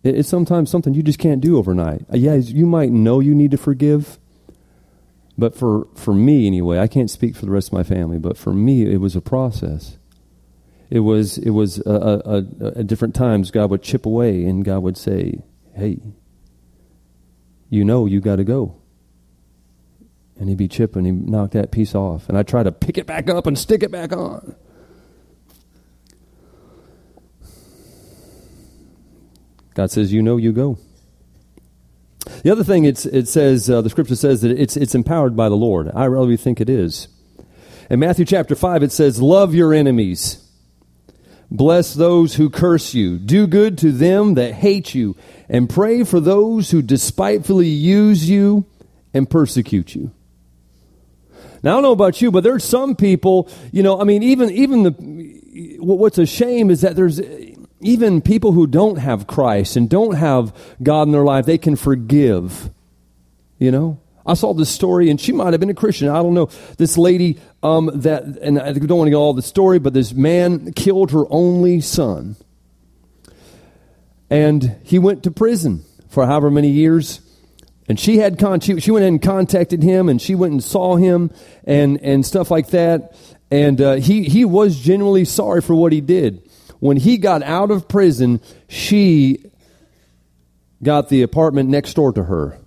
it's 0.02 0.28
sometimes 0.28 0.70
something 0.70 0.94
you 0.94 1.02
just 1.02 1.18
can't 1.18 1.40
do 1.40 1.58
overnight. 1.58 2.02
Uh, 2.12 2.16
yeah, 2.16 2.34
you 2.34 2.66
might 2.66 2.90
know 2.90 3.20
you 3.20 3.34
need 3.34 3.50
to 3.50 3.58
forgive 3.58 4.18
but 5.40 5.56
for, 5.56 5.88
for 5.94 6.12
me, 6.12 6.46
anyway, 6.46 6.78
I 6.78 6.86
can't 6.86 7.10
speak 7.10 7.34
for 7.34 7.46
the 7.46 7.50
rest 7.50 7.68
of 7.68 7.72
my 7.72 7.82
family, 7.82 8.18
but 8.18 8.36
for 8.36 8.52
me, 8.52 8.82
it 8.84 8.98
was 8.98 9.16
a 9.16 9.22
process. 9.22 9.96
It 10.90 11.00
was, 11.00 11.38
it 11.38 11.50
was 11.50 11.78
a, 11.86 11.90
a, 11.90 12.66
a, 12.66 12.78
at 12.80 12.86
different 12.86 13.14
times, 13.14 13.50
God 13.50 13.70
would 13.70 13.82
chip 13.82 14.04
away 14.04 14.44
and 14.44 14.62
God 14.62 14.80
would 14.80 14.98
say, 14.98 15.40
hey, 15.74 15.98
you 17.70 17.86
know 17.86 18.04
you 18.04 18.20
got 18.20 18.36
to 18.36 18.44
go. 18.44 18.76
And 20.38 20.50
he'd 20.50 20.58
be 20.58 20.68
chipping, 20.68 21.06
he'd 21.06 21.26
knock 21.26 21.52
that 21.52 21.70
piece 21.70 21.94
off. 21.94 22.28
And 22.28 22.36
I'd 22.36 22.48
try 22.48 22.62
to 22.62 22.70
pick 22.70 22.98
it 22.98 23.06
back 23.06 23.30
up 23.30 23.46
and 23.46 23.58
stick 23.58 23.82
it 23.82 23.90
back 23.90 24.12
on. 24.12 24.54
God 29.80 29.90
says, 29.90 30.12
you 30.12 30.20
know 30.20 30.36
you 30.36 30.52
go. 30.52 30.76
The 32.42 32.52
other 32.52 32.64
thing 32.64 32.84
it's, 32.84 33.06
it 33.06 33.28
says, 33.28 33.70
uh, 33.70 33.80
the 33.80 33.88
scripture 33.88 34.14
says 34.14 34.42
that 34.42 34.50
it's, 34.50 34.76
it's 34.76 34.94
empowered 34.94 35.34
by 35.34 35.48
the 35.48 35.56
Lord. 35.56 35.90
I 35.94 36.04
really 36.04 36.36
think 36.36 36.60
it 36.60 36.68
is. 36.68 37.08
In 37.88 37.98
Matthew 37.98 38.26
chapter 38.26 38.54
5, 38.54 38.82
it 38.82 38.92
says, 38.92 39.22
Love 39.22 39.54
your 39.54 39.72
enemies. 39.72 40.46
Bless 41.50 41.94
those 41.94 42.34
who 42.34 42.50
curse 42.50 42.92
you. 42.92 43.16
Do 43.16 43.46
good 43.46 43.78
to 43.78 43.90
them 43.90 44.34
that 44.34 44.52
hate 44.52 44.94
you. 44.94 45.16
And 45.48 45.66
pray 45.66 46.04
for 46.04 46.20
those 46.20 46.70
who 46.70 46.82
despitefully 46.82 47.68
use 47.68 48.28
you 48.28 48.66
and 49.14 49.30
persecute 49.30 49.94
you. 49.94 50.10
Now, 51.62 51.70
I 51.70 51.74
don't 51.76 51.84
know 51.84 51.92
about 51.92 52.20
you, 52.20 52.30
but 52.30 52.44
there's 52.44 52.64
some 52.64 52.96
people, 52.96 53.48
you 53.72 53.82
know, 53.82 53.98
I 53.98 54.04
mean, 54.04 54.22
even, 54.24 54.50
even 54.50 54.82
the, 54.82 55.78
what's 55.80 56.18
a 56.18 56.26
shame 56.26 56.68
is 56.68 56.82
that 56.82 56.96
there's, 56.96 57.18
even 57.80 58.20
people 58.20 58.52
who 58.52 58.66
don't 58.66 58.96
have 58.96 59.26
Christ 59.26 59.76
and 59.76 59.88
don't 59.88 60.14
have 60.14 60.54
God 60.82 61.08
in 61.08 61.12
their 61.12 61.24
life, 61.24 61.46
they 61.46 61.58
can 61.58 61.76
forgive. 61.76 62.70
You 63.58 63.70
know? 63.70 64.00
I 64.26 64.34
saw 64.34 64.52
this 64.52 64.68
story, 64.68 65.10
and 65.10 65.20
she 65.20 65.32
might 65.32 65.52
have 65.52 65.60
been 65.60 65.70
a 65.70 65.74
Christian. 65.74 66.08
I 66.08 66.22
don't 66.22 66.34
know. 66.34 66.50
This 66.76 66.98
lady 66.98 67.40
um, 67.62 67.90
that, 67.94 68.22
and 68.24 68.60
I 68.60 68.72
don't 68.72 68.98
want 68.98 69.06
to 69.06 69.10
get 69.10 69.16
all 69.16 69.32
the 69.32 69.42
story, 69.42 69.78
but 69.78 69.94
this 69.94 70.12
man 70.12 70.72
killed 70.72 71.10
her 71.12 71.24
only 71.30 71.80
son. 71.80 72.36
And 74.28 74.76
he 74.84 74.98
went 74.98 75.24
to 75.24 75.30
prison 75.30 75.84
for 76.08 76.26
however 76.26 76.50
many 76.50 76.68
years. 76.68 77.20
And 77.88 77.98
she 77.98 78.18
had 78.18 78.38
con- 78.38 78.60
she, 78.60 78.78
she 78.78 78.92
went 78.92 79.04
and 79.04 79.20
contacted 79.20 79.82
him, 79.82 80.08
and 80.08 80.22
she 80.22 80.34
went 80.34 80.52
and 80.52 80.62
saw 80.62 80.96
him, 80.96 81.32
and 81.64 82.00
and 82.02 82.24
stuff 82.24 82.50
like 82.50 82.68
that. 82.68 83.16
And 83.50 83.80
uh, 83.80 83.94
he 83.94 84.24
he 84.24 84.44
was 84.44 84.78
genuinely 84.78 85.24
sorry 85.24 85.60
for 85.60 85.74
what 85.74 85.92
he 85.92 86.00
did 86.00 86.48
when 86.80 86.96
he 86.96 87.18
got 87.18 87.42
out 87.42 87.70
of 87.70 87.86
prison, 87.86 88.40
she 88.68 89.50
got 90.82 91.08
the 91.10 91.22
apartment 91.22 91.68
next 91.68 91.94
door 91.94 92.12
to 92.12 92.24
her 92.24 92.58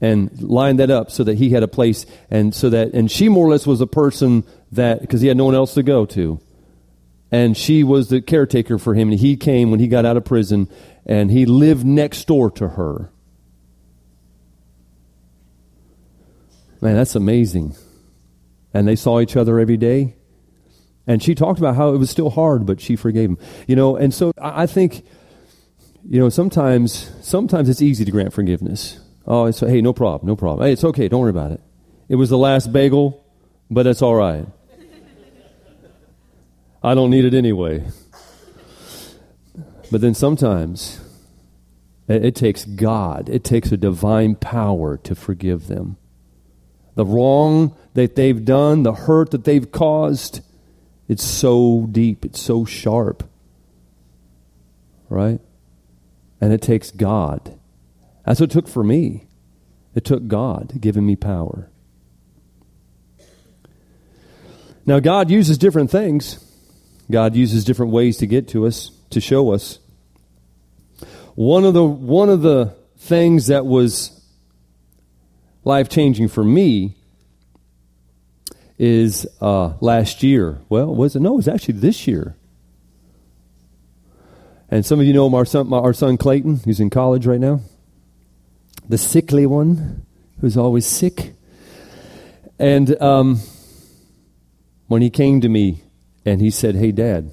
and 0.00 0.42
lined 0.42 0.78
that 0.78 0.90
up 0.90 1.10
so 1.10 1.24
that 1.24 1.36
he 1.36 1.50
had 1.50 1.62
a 1.62 1.68
place 1.68 2.06
and 2.30 2.54
so 2.54 2.70
that 2.70 2.92
and 2.94 3.10
she 3.10 3.28
more 3.28 3.46
or 3.46 3.50
less 3.50 3.66
was 3.66 3.80
a 3.80 3.86
person 3.86 4.44
that 4.72 5.00
because 5.00 5.20
he 5.20 5.28
had 5.28 5.36
no 5.36 5.44
one 5.44 5.54
else 5.54 5.74
to 5.74 5.82
go 5.82 6.06
to. 6.06 6.40
And 7.30 7.54
she 7.54 7.84
was 7.84 8.08
the 8.08 8.22
caretaker 8.22 8.78
for 8.78 8.94
him 8.94 9.10
and 9.10 9.20
he 9.20 9.36
came 9.36 9.70
when 9.70 9.80
he 9.80 9.88
got 9.88 10.06
out 10.06 10.16
of 10.16 10.24
prison 10.24 10.68
and 11.04 11.30
he 11.30 11.44
lived 11.44 11.84
next 11.84 12.26
door 12.26 12.50
to 12.52 12.68
her. 12.70 13.10
Man 16.80 16.96
that's 16.96 17.14
amazing. 17.14 17.76
And 18.72 18.88
they 18.88 18.96
saw 18.96 19.20
each 19.20 19.36
other 19.36 19.58
every 19.58 19.76
day 19.76 20.14
and 21.08 21.22
she 21.22 21.34
talked 21.34 21.58
about 21.58 21.74
how 21.74 21.94
it 21.94 21.96
was 21.96 22.10
still 22.10 22.28
hard, 22.28 22.66
but 22.66 22.82
she 22.82 22.94
forgave 22.94 23.30
him. 23.30 23.38
You 23.66 23.74
know, 23.74 23.96
and 23.96 24.12
so 24.12 24.30
I 24.36 24.66
think, 24.66 25.04
you 26.06 26.20
know, 26.20 26.28
sometimes 26.28 27.10
sometimes 27.22 27.70
it's 27.70 27.80
easy 27.80 28.04
to 28.04 28.10
grant 28.10 28.34
forgiveness. 28.34 29.00
Oh, 29.26 29.46
it's 29.46 29.60
hey, 29.60 29.80
no 29.80 29.94
problem, 29.94 30.28
no 30.28 30.36
problem. 30.36 30.66
Hey, 30.66 30.72
it's 30.74 30.84
okay, 30.84 31.08
don't 31.08 31.22
worry 31.22 31.30
about 31.30 31.50
it. 31.50 31.62
It 32.10 32.16
was 32.16 32.28
the 32.28 32.38
last 32.38 32.72
bagel, 32.72 33.24
but 33.70 33.84
that's 33.84 34.02
all 34.02 34.14
right. 34.14 34.46
I 36.82 36.94
don't 36.94 37.10
need 37.10 37.24
it 37.24 37.34
anyway. 37.34 37.84
But 39.90 40.02
then 40.02 40.14
sometimes 40.14 41.00
it, 42.06 42.22
it 42.22 42.34
takes 42.36 42.66
God, 42.66 43.30
it 43.30 43.44
takes 43.44 43.72
a 43.72 43.78
divine 43.78 44.34
power 44.34 44.98
to 44.98 45.14
forgive 45.14 45.68
them. 45.68 45.96
The 46.96 47.06
wrong 47.06 47.74
that 47.94 48.14
they've 48.14 48.44
done, 48.44 48.82
the 48.82 48.92
hurt 48.92 49.30
that 49.30 49.44
they've 49.44 49.70
caused, 49.70 50.40
it's 51.08 51.24
so 51.24 51.88
deep, 51.90 52.24
it's 52.24 52.40
so 52.40 52.64
sharp. 52.64 53.24
Right? 55.08 55.40
And 56.40 56.52
it 56.52 56.60
takes 56.60 56.90
God. 56.90 57.58
That's 58.24 58.40
what 58.40 58.50
it 58.50 58.52
took 58.52 58.68
for 58.68 58.84
me. 58.84 59.26
It 59.94 60.04
took 60.04 60.28
God 60.28 60.74
giving 60.80 61.06
me 61.06 61.16
power. 61.16 61.70
Now, 64.84 65.00
God 65.00 65.30
uses 65.30 65.58
different 65.58 65.90
things. 65.90 66.44
God 67.10 67.34
uses 67.34 67.64
different 67.64 67.92
ways 67.92 68.18
to 68.18 68.26
get 68.26 68.48
to 68.48 68.66
us, 68.66 68.90
to 69.10 69.20
show 69.20 69.52
us. 69.52 69.78
One 71.34 71.64
of 71.64 71.72
the, 71.72 71.84
one 71.84 72.28
of 72.28 72.42
the 72.42 72.76
things 72.98 73.46
that 73.46 73.64
was 73.64 74.22
life 75.64 75.88
changing 75.88 76.28
for 76.28 76.44
me 76.44 76.97
is 78.78 79.26
uh, 79.40 79.74
last 79.80 80.22
year. 80.22 80.60
Well, 80.68 80.94
was 80.94 81.16
it? 81.16 81.20
No, 81.20 81.34
it 81.34 81.36
was 81.36 81.48
actually 81.48 81.74
this 81.74 82.06
year. 82.06 82.36
And 84.70 84.84
some 84.84 85.00
of 85.00 85.06
you 85.06 85.12
know 85.12 85.34
our 85.34 85.44
son, 85.44 85.72
our 85.72 85.92
son 85.92 86.16
Clayton, 86.16 86.60
who's 86.64 86.78
in 86.80 86.90
college 86.90 87.26
right 87.26 87.40
now. 87.40 87.60
The 88.88 88.98
sickly 88.98 89.46
one, 89.46 90.06
who's 90.40 90.56
always 90.56 90.86
sick. 90.86 91.32
And 92.58 93.00
um, 93.00 93.40
when 94.86 95.02
he 95.02 95.10
came 95.10 95.40
to 95.40 95.48
me 95.48 95.82
and 96.24 96.40
he 96.40 96.50
said, 96.50 96.74
Hey, 96.74 96.92
Dad, 96.92 97.32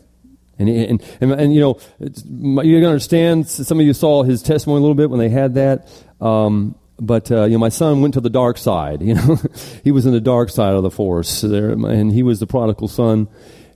and, 0.57 0.69
and, 0.69 1.03
and, 1.19 1.31
and 1.31 1.53
you 1.53 1.59
know, 1.59 1.79
you 1.99 2.79
can 2.79 2.85
understand, 2.85 3.47
some 3.47 3.79
of 3.79 3.85
you 3.85 3.93
saw 3.93 4.23
his 4.23 4.41
testimony 4.41 4.79
a 4.79 4.81
little 4.81 4.95
bit 4.95 5.09
when 5.09 5.19
they 5.19 5.29
had 5.29 5.55
that. 5.55 5.89
Um, 6.21 6.75
but 6.99 7.31
uh, 7.31 7.43
you 7.43 7.53
know, 7.53 7.59
my 7.59 7.69
son 7.69 8.01
went 8.01 8.13
to 8.13 8.21
the 8.21 8.29
dark 8.29 8.57
side. 8.57 9.01
You 9.05 9.15
know, 9.15 9.37
he 9.83 9.91
was 9.91 10.05
in 10.05 10.13
the 10.13 10.21
dark 10.21 10.49
side 10.49 10.73
of 10.73 10.83
the 10.83 10.91
force 10.91 11.41
there, 11.41 11.69
and 11.69 12.11
he 12.11 12.23
was 12.23 12.39
the 12.39 12.47
prodigal 12.47 12.87
son, 12.87 13.27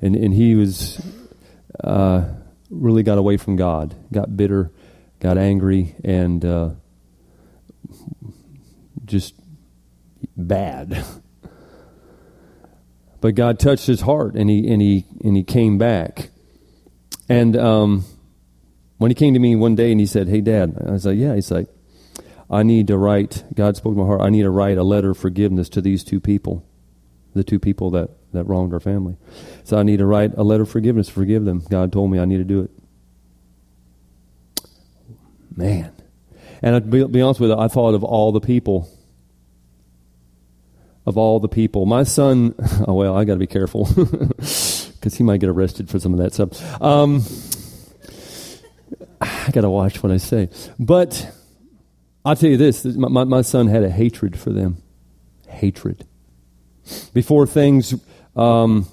and 0.01 0.15
and 0.15 0.33
he 0.33 0.55
was 0.55 1.01
uh, 1.83 2.25
really 2.69 3.03
got 3.03 3.17
away 3.17 3.37
from 3.37 3.55
God, 3.55 3.95
got 4.11 4.35
bitter, 4.35 4.71
got 5.19 5.37
angry, 5.37 5.95
and 6.03 6.43
uh, 6.43 6.69
just 9.05 9.35
bad. 10.35 11.05
But 13.21 13.35
God 13.35 13.59
touched 13.59 13.85
his 13.85 13.99
heart, 13.99 14.35
and 14.35 14.49
he 14.49 14.71
and 14.71 14.81
he 14.81 15.03
and 15.25 15.35
he 15.35 15.43
came 15.43 15.77
back. 15.77 16.29
And 17.27 17.57
um, 17.57 18.05
when 18.97 19.11
he 19.11 19.15
came 19.15 19.33
to 19.33 19.41
me 19.41 19.57
one 19.57 19.75
day 19.75 19.91
and 19.91 19.99
he 19.99 20.05
said, 20.05 20.29
"Hey, 20.29 20.39
Dad," 20.39 20.81
I 20.87 20.91
was 20.91 21.05
like, 21.05 21.17
"Yeah." 21.17 21.35
He's 21.35 21.51
like, 21.51 21.67
"I 22.49 22.63
need 22.63 22.87
to 22.87 22.97
write." 22.97 23.43
God 23.53 23.77
spoke 23.77 23.93
to 23.93 23.99
my 23.99 24.05
heart. 24.05 24.21
I 24.21 24.29
need 24.29 24.43
to 24.43 24.49
write 24.49 24.77
a 24.77 24.83
letter 24.83 25.11
of 25.11 25.17
forgiveness 25.17 25.69
to 25.69 25.81
these 25.81 26.03
two 26.03 26.19
people, 26.19 26.65
the 27.33 27.43
two 27.43 27.59
people 27.59 27.91
that 27.91 28.09
that 28.31 28.45
wronged 28.45 28.73
our 28.73 28.79
family. 28.79 29.17
So 29.63 29.77
I 29.77 29.83
need 29.83 29.97
to 29.97 30.05
write 30.05 30.33
a 30.37 30.43
letter 30.43 30.63
of 30.63 30.69
forgiveness, 30.69 31.09
forgive 31.09 31.45
them. 31.45 31.63
God 31.69 31.91
told 31.91 32.11
me 32.11 32.19
I 32.19 32.25
need 32.25 32.37
to 32.37 32.43
do 32.43 32.61
it. 32.61 32.71
Man, 35.55 35.91
and 36.61 36.75
to 36.75 36.81
be, 36.81 37.03
be 37.05 37.21
honest 37.21 37.39
with 37.39 37.49
you, 37.49 37.57
I 37.57 37.67
thought 37.67 37.93
of 37.93 38.03
all 38.03 38.31
the 38.31 38.39
people 38.39 38.89
of 41.05 41.17
all 41.17 41.39
the 41.39 41.49
people. 41.49 41.85
My 41.85 42.03
son, 42.03 42.53
oh 42.87 42.93
well, 42.93 43.17
I 43.17 43.25
got 43.25 43.33
to 43.33 43.39
be 43.39 43.47
careful 43.47 43.85
because 43.95 45.15
he 45.15 45.23
might 45.23 45.39
get 45.39 45.49
arrested 45.49 45.89
for 45.89 45.99
some 45.99 46.13
of 46.13 46.19
that 46.19 46.33
stuff. 46.33 46.81
Um, 46.81 47.23
I 49.19 49.49
got 49.51 49.61
to 49.61 49.69
watch 49.69 50.03
what 50.03 50.11
I 50.11 50.17
say. 50.17 50.49
But 50.77 51.35
I'll 52.25 52.35
tell 52.35 52.49
you 52.49 52.57
this 52.57 52.85
my, 52.85 53.23
my, 53.23 53.41
son 53.41 53.67
had 53.67 53.83
a 53.83 53.89
hatred 53.89 54.37
for 54.37 54.51
them. 54.51 54.81
Hatred. 55.47 56.05
Before 57.13 57.47
things 57.47 57.95
um, 58.35 58.87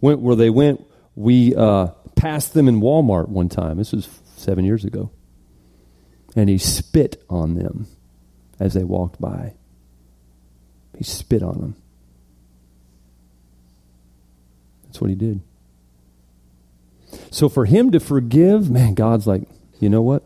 went 0.00 0.20
where 0.20 0.36
they 0.36 0.50
went, 0.50 0.84
we 1.14 1.54
uh, 1.54 1.88
passed 2.16 2.54
them 2.54 2.68
in 2.68 2.80
Walmart 2.80 3.28
one 3.28 3.48
time. 3.48 3.76
This 3.76 3.92
was 3.92 4.08
seven 4.36 4.64
years 4.64 4.84
ago. 4.84 5.10
And 6.36 6.48
he 6.48 6.58
spit 6.58 7.22
on 7.28 7.54
them 7.54 7.86
as 8.60 8.74
they 8.74 8.84
walked 8.84 9.20
by. 9.20 9.54
He 10.96 11.04
spit 11.04 11.42
on 11.42 11.60
them. 11.60 11.76
That's 14.84 15.00
what 15.00 15.10
he 15.10 15.16
did. 15.16 15.42
So 17.30 17.48
for 17.48 17.64
him 17.64 17.92
to 17.92 18.00
forgive, 18.00 18.70
man, 18.70 18.94
God's 18.94 19.26
like, 19.26 19.42
you 19.80 19.88
know 19.88 20.02
what? 20.02 20.24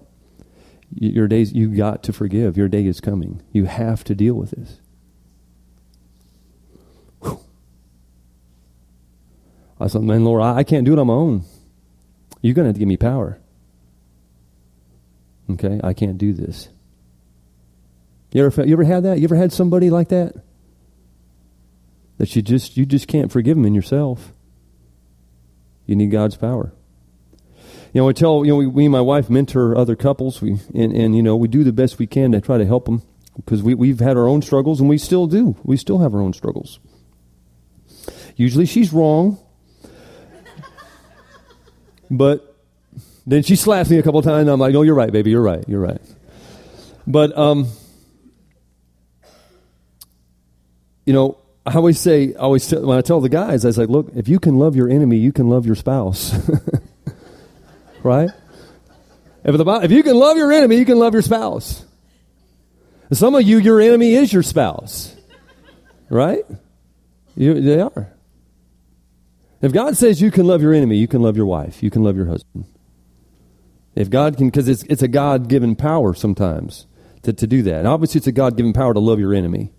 Your 0.94 1.26
days, 1.28 1.52
you 1.52 1.74
got 1.74 2.02
to 2.04 2.12
forgive. 2.12 2.56
Your 2.56 2.68
day 2.68 2.84
is 2.84 3.00
coming. 3.00 3.42
You 3.52 3.64
have 3.64 4.04
to 4.04 4.14
deal 4.14 4.34
with 4.34 4.50
this. 4.50 4.80
Whew. 7.22 7.40
I 9.80 9.86
said, 9.86 10.02
man, 10.02 10.24
Lord, 10.24 10.42
I, 10.42 10.58
I 10.58 10.64
can't 10.64 10.84
do 10.84 10.92
it 10.92 10.98
on 10.98 11.06
my 11.06 11.14
own. 11.14 11.44
You're 12.40 12.54
going 12.54 12.64
to 12.64 12.68
have 12.68 12.74
to 12.74 12.80
give 12.80 12.88
me 12.88 12.96
power. 12.96 13.38
Okay, 15.50 15.80
I 15.82 15.92
can't 15.92 16.18
do 16.18 16.32
this. 16.32 16.68
You 18.32 18.44
ever, 18.44 18.64
you 18.64 18.72
ever 18.74 18.84
had 18.84 19.04
that? 19.04 19.18
You 19.18 19.24
ever 19.24 19.36
had 19.36 19.52
somebody 19.52 19.90
like 19.90 20.08
that? 20.08 20.34
that 22.22 22.36
you 22.36 22.40
just 22.40 22.76
you 22.76 22.86
just 22.86 23.08
can't 23.08 23.32
forgive 23.32 23.56
them 23.56 23.66
in 23.66 23.74
yourself. 23.74 24.32
You 25.86 25.96
need 25.96 26.12
God's 26.12 26.36
power. 26.36 26.72
You 27.92 28.00
know, 28.00 28.08
I 28.08 28.12
tell 28.12 28.44
you 28.44 28.52
know 28.52 28.56
we, 28.56 28.66
we 28.66 28.84
and 28.86 28.92
my 28.92 29.00
wife 29.00 29.28
mentor 29.28 29.76
other 29.76 29.96
couples. 29.96 30.40
We 30.40 30.58
and, 30.74 30.94
and 30.94 31.14
you 31.14 31.22
know 31.22 31.36
we 31.36 31.48
do 31.48 31.62
the 31.62 31.72
best 31.72 31.98
we 31.98 32.06
can 32.06 32.32
to 32.32 32.40
try 32.40 32.56
to 32.56 32.64
help 32.64 32.86
them 32.86 33.02
because 33.36 33.62
we 33.62 33.74
we've 33.74 34.00
had 34.00 34.16
our 34.16 34.26
own 34.26 34.40
struggles 34.40 34.80
and 34.80 34.88
we 34.88 34.96
still 34.96 35.26
do. 35.26 35.56
We 35.62 35.76
still 35.76 35.98
have 35.98 36.14
our 36.14 36.20
own 36.20 36.32
struggles. 36.32 36.80
Usually 38.36 38.64
she's 38.64 38.92
wrong, 38.94 39.38
but 42.10 42.56
then 43.26 43.42
she 43.42 43.56
slaps 43.56 43.90
me 43.90 43.98
a 43.98 44.02
couple 44.02 44.22
times. 44.22 44.48
I'm 44.48 44.58
like, 44.58 44.74
"Oh, 44.74 44.82
you're 44.82 44.94
right, 44.94 45.12
baby. 45.12 45.30
You're 45.30 45.42
right. 45.42 45.64
You're 45.68 45.80
right." 45.80 46.00
But 47.06 47.36
um, 47.36 47.68
you 51.04 51.12
know, 51.12 51.38
I 51.66 51.74
always 51.74 52.00
say, 52.00 52.34
I 52.34 52.38
always 52.38 52.66
tell, 52.66 52.86
when 52.86 52.96
I 52.96 53.02
tell 53.02 53.20
the 53.20 53.28
guys, 53.28 53.64
I 53.64 53.70
say, 53.70 53.86
look, 53.86 54.10
if 54.16 54.28
you 54.28 54.38
can 54.38 54.58
love 54.58 54.76
your 54.76 54.88
enemy, 54.88 55.18
you 55.18 55.32
can 55.32 55.48
love 55.48 55.66
your 55.66 55.74
spouse. 55.74 56.34
right? 58.02 58.30
If, 59.44 59.56
the, 59.56 59.80
if 59.82 59.90
you 59.90 60.02
can 60.02 60.16
love 60.16 60.36
your 60.36 60.52
enemy, 60.52 60.76
you 60.76 60.84
can 60.84 60.98
love 60.98 61.12
your 61.12 61.22
spouse. 61.22 61.84
Some 63.12 63.34
of 63.34 63.42
you, 63.42 63.58
your 63.58 63.80
enemy 63.80 64.14
is 64.14 64.32
your 64.32 64.42
spouse. 64.42 65.14
Right? 66.08 66.44
You, 67.36 67.60
they 67.60 67.80
are. 67.80 68.12
If 69.60 69.72
God 69.72 69.96
says 69.96 70.20
you 70.20 70.30
can 70.30 70.46
love 70.46 70.62
your 70.62 70.72
enemy, 70.72 70.96
you 70.96 71.08
can 71.08 71.22
love 71.22 71.36
your 71.36 71.46
wife, 71.46 71.82
you 71.82 71.90
can 71.90 72.02
love 72.02 72.16
your 72.16 72.26
husband. 72.26 72.66
If 73.94 74.10
God 74.10 74.36
can, 74.36 74.48
because 74.48 74.68
it's, 74.68 74.82
it's 74.84 75.02
a 75.02 75.08
God 75.08 75.48
given 75.48 75.76
power 75.76 76.14
sometimes 76.14 76.86
to, 77.22 77.32
to 77.32 77.46
do 77.46 77.62
that. 77.62 77.80
And 77.80 77.88
obviously, 77.88 78.18
it's 78.18 78.26
a 78.26 78.32
God 78.32 78.56
given 78.56 78.72
power 78.72 78.94
to 78.94 79.00
love 79.00 79.20
your 79.20 79.34
enemy. 79.34 79.72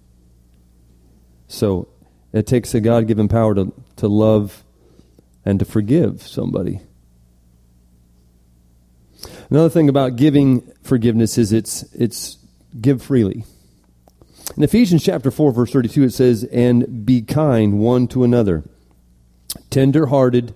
So 1.48 1.88
it 2.32 2.48
takes 2.48 2.74
a 2.74 2.82
God 2.82 3.08
given 3.08 3.28
power 3.28 3.56
to, 3.56 3.74
to 3.98 4.08
love 4.08 4.64
and 5.46 5.60
to 5.60 5.66
forgive 5.66 6.22
somebody. 6.22 6.82
Another 9.54 9.70
thing 9.70 9.88
about 9.88 10.16
giving 10.16 10.62
forgiveness 10.82 11.38
is 11.38 11.54
it's, 11.54 11.84
it's 11.94 12.40
give 12.82 13.04
freely. 13.04 13.46
In 14.58 14.64
Ephesians 14.64 15.04
chapter 15.04 15.30
4, 15.30 15.52
verse 15.52 15.72
32, 15.72 16.06
it 16.06 16.10
says, 16.10 16.44
And 16.46 17.06
be 17.06 17.22
kind 17.22 17.78
one 17.78 18.08
to 18.08 18.24
another, 18.24 18.64
tender 19.70 20.08
hearted, 20.08 20.56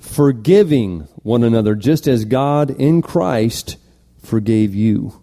forgiving 0.00 1.02
one 1.22 1.44
another, 1.44 1.76
just 1.76 2.08
as 2.08 2.24
God 2.24 2.70
in 2.70 3.00
Christ 3.00 3.76
forgave 4.20 4.74
you. 4.74 5.22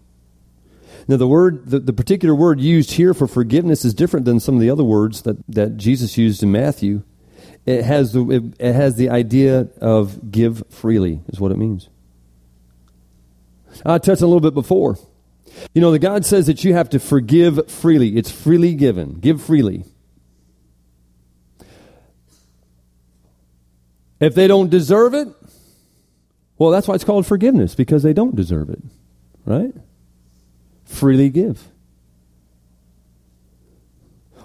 Now, 1.06 1.18
the 1.18 1.28
word, 1.28 1.68
the, 1.68 1.78
the 1.78 1.92
particular 1.92 2.34
word 2.34 2.58
used 2.58 2.92
here 2.92 3.12
for 3.12 3.26
forgiveness 3.26 3.84
is 3.84 3.92
different 3.92 4.24
than 4.24 4.40
some 4.40 4.54
of 4.54 4.62
the 4.62 4.70
other 4.70 4.82
words 4.82 5.20
that, 5.24 5.36
that 5.46 5.76
Jesus 5.76 6.16
used 6.16 6.42
in 6.42 6.52
Matthew. 6.52 7.02
It 7.66 7.84
has 7.84 8.14
the, 8.14 8.30
it, 8.30 8.44
it 8.58 8.72
has 8.72 8.96
the 8.96 9.10
idea 9.10 9.68
of 9.78 10.32
give 10.32 10.64
freely, 10.70 11.20
is 11.28 11.38
what 11.38 11.52
it 11.52 11.58
means. 11.58 11.90
I 13.84 13.98
touched 13.98 14.22
a 14.22 14.26
little 14.26 14.40
bit 14.40 14.54
before. 14.54 14.98
You 15.74 15.80
know, 15.80 15.90
the 15.90 15.98
God 15.98 16.24
says 16.24 16.46
that 16.46 16.64
you 16.64 16.74
have 16.74 16.90
to 16.90 16.98
forgive 16.98 17.70
freely. 17.70 18.16
It's 18.16 18.30
freely 18.30 18.74
given. 18.74 19.14
Give 19.14 19.42
freely. 19.42 19.84
If 24.20 24.34
they 24.34 24.46
don't 24.46 24.70
deserve 24.70 25.14
it, 25.14 25.28
well, 26.58 26.70
that's 26.70 26.86
why 26.86 26.94
it's 26.94 27.04
called 27.04 27.26
forgiveness, 27.26 27.74
because 27.74 28.02
they 28.02 28.12
don't 28.12 28.36
deserve 28.36 28.70
it. 28.70 28.82
Right? 29.46 29.72
freely 30.90 31.30
give. 31.30 31.62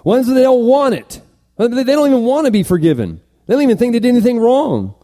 Ones 0.04 0.28
that 0.28 0.34
they 0.34 0.42
don't 0.42 0.64
want 0.64 0.94
it. 0.94 1.20
They 1.58 1.84
don't 1.84 2.06
even 2.06 2.22
want 2.22 2.46
to 2.46 2.50
be 2.50 2.62
forgiven. 2.62 3.20
They 3.46 3.54
don't 3.54 3.62
even 3.62 3.76
think 3.76 3.92
they 3.92 3.98
did 3.98 4.08
anything 4.08 4.38
wrong. 4.38 4.94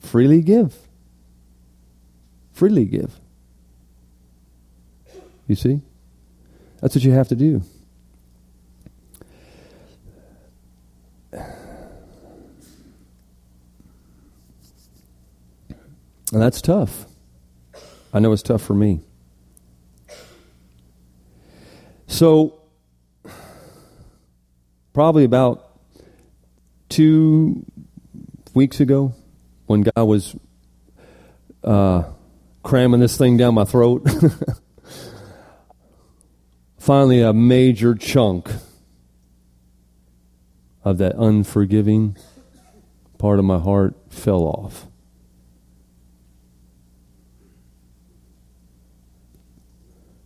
Freely 0.00 0.42
give. 0.42 0.76
Freely 2.54 2.84
give. 2.84 3.20
You 5.48 5.56
see? 5.56 5.82
That's 6.80 6.94
what 6.94 7.04
you 7.04 7.12
have 7.12 7.28
to 7.28 7.36
do. 7.36 7.62
And 16.32 16.42
that's 16.42 16.62
tough. 16.62 17.06
I 18.12 18.20
know 18.20 18.32
it's 18.32 18.42
tough 18.42 18.62
for 18.62 18.74
me. 18.74 19.00
So, 22.06 22.60
probably 24.92 25.24
about 25.24 25.78
two 26.88 27.64
weeks 28.54 28.78
ago, 28.78 29.12
when 29.66 29.82
God 29.82 30.04
was 30.04 30.36
uh, 31.64 32.04
cramming 32.64 33.00
this 33.00 33.16
thing 33.16 33.36
down 33.36 33.54
my 33.54 33.64
throat, 33.64 34.04
finally 36.78 37.20
a 37.20 37.32
major 37.32 37.94
chunk 37.94 38.50
of 40.82 40.98
that 40.98 41.14
unforgiving 41.16 42.16
part 43.18 43.38
of 43.38 43.44
my 43.44 43.58
heart 43.58 43.94
fell 44.08 44.42
off. 44.42 44.86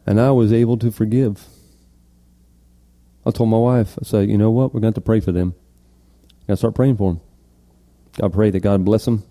And 0.07 0.19
I 0.19 0.31
was 0.31 0.55
able 0.55 0.79
to 0.79 0.91
forgive. 0.91 1.45
I 3.27 3.31
told 3.31 3.51
my 3.51 3.59
wife, 3.59 3.99
I 4.01 4.07
said, 4.07 4.31
you 4.31 4.39
know 4.39 4.51
what? 4.51 4.73
We're 4.73 4.81
going 4.81 4.95
to 4.95 5.01
to 5.01 5.05
pray 5.05 5.21
for 5.21 5.33
them. 5.33 5.55
Got 6.47 6.55
to 6.55 6.57
start 6.57 6.75
praying 6.75 6.97
for 6.97 7.13
them. 7.13 7.21
God 8.17 8.33
pray 8.33 8.51
that 8.51 8.61
God 8.61 8.87
bless 8.87 9.05
them. 9.05 9.25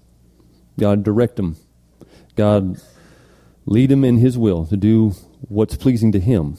God 0.77 1.03
direct 1.03 1.37
them. 1.37 1.57
God 2.35 2.79
lead 3.67 3.89
them 3.89 4.03
in 4.03 4.17
His 4.17 4.37
will 4.37 4.65
to 4.65 4.77
do 4.77 5.13
what's 5.47 5.75
pleasing 5.75 6.11
to 6.13 6.19
Him. 6.19 6.57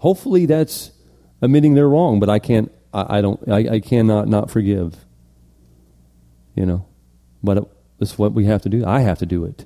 Hopefully, 0.00 0.44
that's 0.44 0.90
admitting 1.40 1.74
they're 1.74 1.88
wrong, 1.88 2.20
but 2.20 2.28
I 2.28 2.38
can't. 2.38 2.70
I, 2.92 3.18
I 3.18 3.20
don't. 3.22 3.48
I, 3.48 3.74
I, 3.76 3.80
cannot 3.80 4.28
not 4.28 4.50
forgive. 4.50 4.96
You 6.54 6.66
know, 6.66 6.86
but 7.42 7.70
it's 8.00 8.18
what 8.18 8.32
we 8.32 8.44
have 8.44 8.62
to 8.62 8.68
do. 8.68 8.84
I 8.84 9.00
have 9.00 9.18
to 9.20 9.26
do 9.26 9.44
it. 9.44 9.64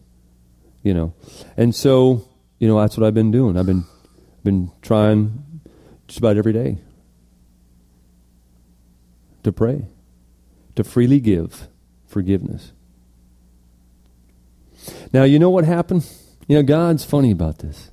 You 0.82 0.94
know, 0.94 1.14
and 1.56 1.74
so 1.74 2.28
you 2.60 2.68
know 2.68 2.78
that's 2.80 2.96
what 2.96 3.06
I've 3.06 3.14
been 3.14 3.32
doing. 3.32 3.58
I've 3.58 3.66
been 3.66 3.84
been 4.44 4.70
trying 4.80 5.60
just 6.06 6.18
about 6.18 6.36
every 6.36 6.52
day 6.52 6.78
to 9.42 9.52
pray, 9.52 9.86
to 10.76 10.84
freely 10.84 11.20
give 11.20 11.68
forgiveness. 12.06 12.72
Now, 15.12 15.24
you 15.24 15.38
know 15.38 15.50
what 15.50 15.64
happened? 15.64 16.08
You 16.46 16.56
know, 16.56 16.62
God's 16.62 17.04
funny 17.04 17.30
about 17.30 17.58
this. 17.58 17.90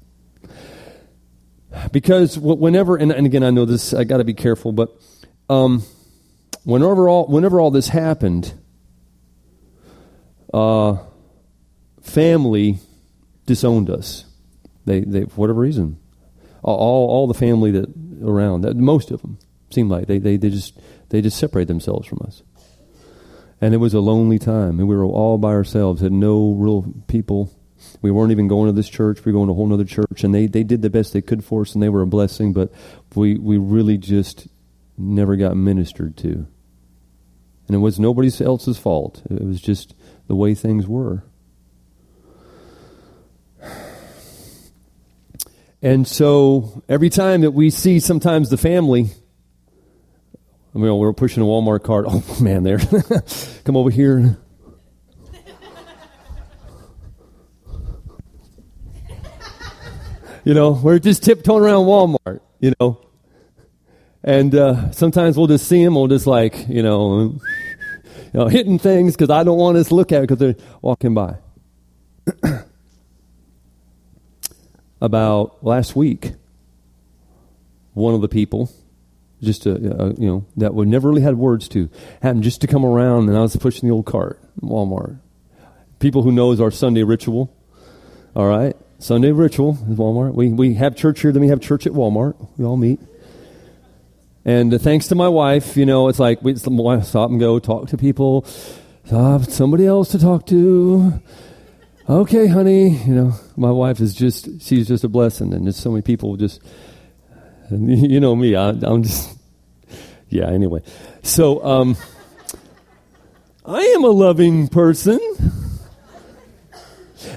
Because 1.91 2.37
whenever, 2.39 2.95
and, 2.95 3.11
and 3.11 3.25
again, 3.25 3.43
I 3.43 3.49
know 3.49 3.65
this, 3.65 3.93
I 3.93 4.05
got 4.05 4.17
to 4.17 4.23
be 4.23 4.33
careful, 4.33 4.71
but 4.71 4.95
um, 5.49 5.83
whenever, 6.63 7.09
all, 7.09 7.27
whenever 7.27 7.59
all 7.59 7.69
this 7.69 7.89
happened, 7.89 8.53
uh, 10.53 10.97
family 12.01 12.79
disowned 13.45 13.89
us. 13.89 14.25
They, 14.85 15.01
they, 15.01 15.25
for 15.25 15.35
whatever 15.35 15.59
reason, 15.59 15.97
all, 16.63 17.09
all 17.09 17.27
the 17.27 17.33
family 17.33 17.71
that 17.71 17.93
around, 18.23 18.61
that, 18.61 18.75
most 18.77 19.11
of 19.11 19.21
them 19.21 19.37
seemed 19.69 19.91
like 19.91 20.07
they, 20.07 20.19
they, 20.19 20.37
they 20.37 20.49
just 20.49 20.79
they 21.09 21.21
just 21.21 21.37
separate 21.37 21.67
themselves 21.67 22.07
from 22.07 22.21
us. 22.25 22.41
And 23.61 23.73
it 23.73 23.77
was 23.77 23.93
a 23.93 23.99
lonely 23.99 24.37
time, 24.37 24.79
and 24.79 24.87
we 24.87 24.95
were 24.95 25.05
all 25.05 25.37
by 25.37 25.49
ourselves, 25.49 26.01
had 26.01 26.11
no 26.11 26.51
real 26.51 26.93
people. 27.07 27.57
We 28.01 28.11
weren't 28.11 28.31
even 28.31 28.47
going 28.47 28.67
to 28.67 28.73
this 28.73 28.89
church. 28.89 29.23
We 29.23 29.31
were 29.31 29.37
going 29.37 29.47
to 29.47 29.53
a 29.53 29.55
whole 29.55 29.71
other 29.73 29.85
church, 29.85 30.23
and 30.23 30.35
they, 30.35 30.47
they 30.47 30.63
did 30.63 30.81
the 30.81 30.89
best 30.89 31.13
they 31.13 31.21
could 31.21 31.43
for 31.43 31.61
us, 31.61 31.73
and 31.73 31.81
they 31.81 31.89
were 31.89 32.01
a 32.01 32.07
blessing, 32.07 32.51
but 32.51 32.71
we, 33.15 33.37
we 33.37 33.57
really 33.57 33.97
just 33.97 34.47
never 34.97 35.35
got 35.35 35.55
ministered 35.55 36.17
to. 36.17 36.47
And 37.67 37.75
it 37.75 37.79
was 37.79 37.99
nobody 37.99 38.29
else's 38.43 38.77
fault. 38.77 39.23
It 39.29 39.43
was 39.43 39.61
just 39.61 39.95
the 40.27 40.35
way 40.35 40.53
things 40.53 40.87
were. 40.87 41.23
And 45.81 46.07
so 46.07 46.83
every 46.89 47.09
time 47.09 47.41
that 47.41 47.51
we 47.51 47.69
see 47.69 47.99
sometimes 47.99 48.49
the 48.49 48.57
family 48.57 49.11
I 50.75 50.77
mean, 50.77 50.91
we 50.91 50.99
were 50.99 51.13
pushing 51.13 51.41
a 51.41 51.45
Walmart 51.45 51.83
cart. 51.83 52.05
Oh 52.09 52.37
man, 52.41 52.63
there, 52.63 52.79
come 53.63 53.77
over 53.77 53.89
here. 53.89 54.37
you 60.43 60.53
know, 60.53 60.71
we're 60.71 60.99
just 60.99 61.23
tiptoeing 61.23 61.63
around 61.63 61.85
Walmart. 61.85 62.41
You 62.59 62.73
know, 62.79 62.99
and 64.21 64.53
uh, 64.53 64.91
sometimes 64.91 65.37
we'll 65.37 65.47
just 65.47 65.67
see 65.67 65.83
them. 65.83 65.95
We'll 65.95 66.07
just 66.07 66.27
like 66.27 66.67
you 66.67 66.83
know, 66.83 67.39
you 68.33 68.33
know 68.33 68.47
hitting 68.47 68.77
things 68.77 69.15
because 69.15 69.29
I 69.29 69.45
don't 69.45 69.57
want 69.57 69.77
us 69.77 69.87
to 69.87 69.95
look 69.95 70.11
at 70.11 70.23
it 70.23 70.27
because 70.27 70.39
they're 70.39 70.55
walking 70.81 71.13
by. 71.13 71.37
About 75.01 75.63
last 75.63 75.95
week, 75.95 76.33
one 77.93 78.13
of 78.13 78.21
the 78.21 78.27
people 78.27 78.69
just 79.45 79.65
a, 79.65 79.71
a, 79.75 80.13
you 80.15 80.27
know 80.27 80.45
that 80.57 80.73
we 80.73 80.85
never 80.85 81.09
really 81.09 81.21
had 81.21 81.37
words 81.37 81.67
to 81.69 81.89
happened 82.21 82.43
just 82.43 82.61
to 82.61 82.67
come 82.67 82.85
around 82.85 83.29
and 83.29 83.37
I 83.37 83.41
was 83.41 83.55
pushing 83.55 83.87
the 83.87 83.93
old 83.93 84.05
cart 84.05 84.39
Walmart. 84.61 85.19
People 85.99 86.23
who 86.23 86.31
knows 86.31 86.59
our 86.59 86.71
Sunday 86.71 87.03
ritual, 87.03 87.55
all 88.35 88.47
right, 88.47 88.75
Sunday 88.99 89.31
ritual 89.31 89.77
is 89.89 89.97
Walmart. 89.97 90.33
We 90.33 90.49
we 90.49 90.73
have 90.75 90.95
church 90.95 91.21
here, 91.21 91.31
then 91.31 91.41
we 91.41 91.49
have 91.49 91.61
church 91.61 91.87
at 91.87 91.93
Walmart. 91.93 92.35
We 92.57 92.65
all 92.65 92.77
meet. 92.77 92.99
And 94.43 94.73
uh, 94.73 94.77
thanks 94.77 95.07
to 95.07 95.15
my 95.15 95.27
wife, 95.27 95.75
you 95.75 95.85
know, 95.85 96.07
it's 96.07 96.19
like 96.19 96.41
we 96.43 96.55
stop 96.55 97.29
and 97.29 97.39
go 97.39 97.59
talk 97.59 97.89
to 97.89 97.97
people, 97.97 98.45
stop 99.05 99.43
somebody 99.45 99.87
else 99.87 100.09
to 100.11 100.19
talk 100.19 100.45
to. 100.47 101.21
Okay, 102.07 102.45
honey, 102.45 102.89
you 102.89 103.15
know, 103.15 103.33
my 103.57 103.71
wife 103.71 103.99
is 103.99 104.13
just 104.13 104.61
she's 104.61 104.87
just 104.87 105.03
a 105.03 105.09
blessing, 105.09 105.53
and 105.53 105.65
there's 105.65 105.77
so 105.77 105.89
many 105.89 106.03
people 106.03 106.35
just 106.35 106.61
you 107.71 108.19
know 108.19 108.35
me, 108.35 108.55
I, 108.55 108.69
am 108.69 109.03
just, 109.03 109.34
yeah, 110.29 110.49
anyway. 110.49 110.81
So, 111.23 111.63
um, 111.63 111.97
I 113.65 113.79
am 113.79 114.03
a 114.03 114.09
loving 114.09 114.67
person. 114.67 115.19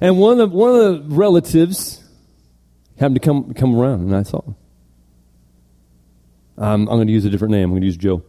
And 0.00 0.18
one 0.18 0.40
of, 0.40 0.52
one 0.52 0.74
of 0.74 1.08
the 1.08 1.14
relatives 1.14 2.04
happened 2.98 3.16
to 3.16 3.20
come, 3.20 3.54
come 3.54 3.78
around, 3.78 4.02
and 4.02 4.14
I 4.14 4.22
saw 4.22 4.42
him. 4.42 4.56
Um, 6.58 6.82
I'm 6.88 6.96
going 6.96 7.06
to 7.06 7.12
use 7.12 7.24
a 7.24 7.30
different 7.30 7.52
name. 7.52 7.64
I'm 7.64 7.70
going 7.70 7.82
to 7.82 7.86
use 7.86 7.96
Joe. 7.96 8.22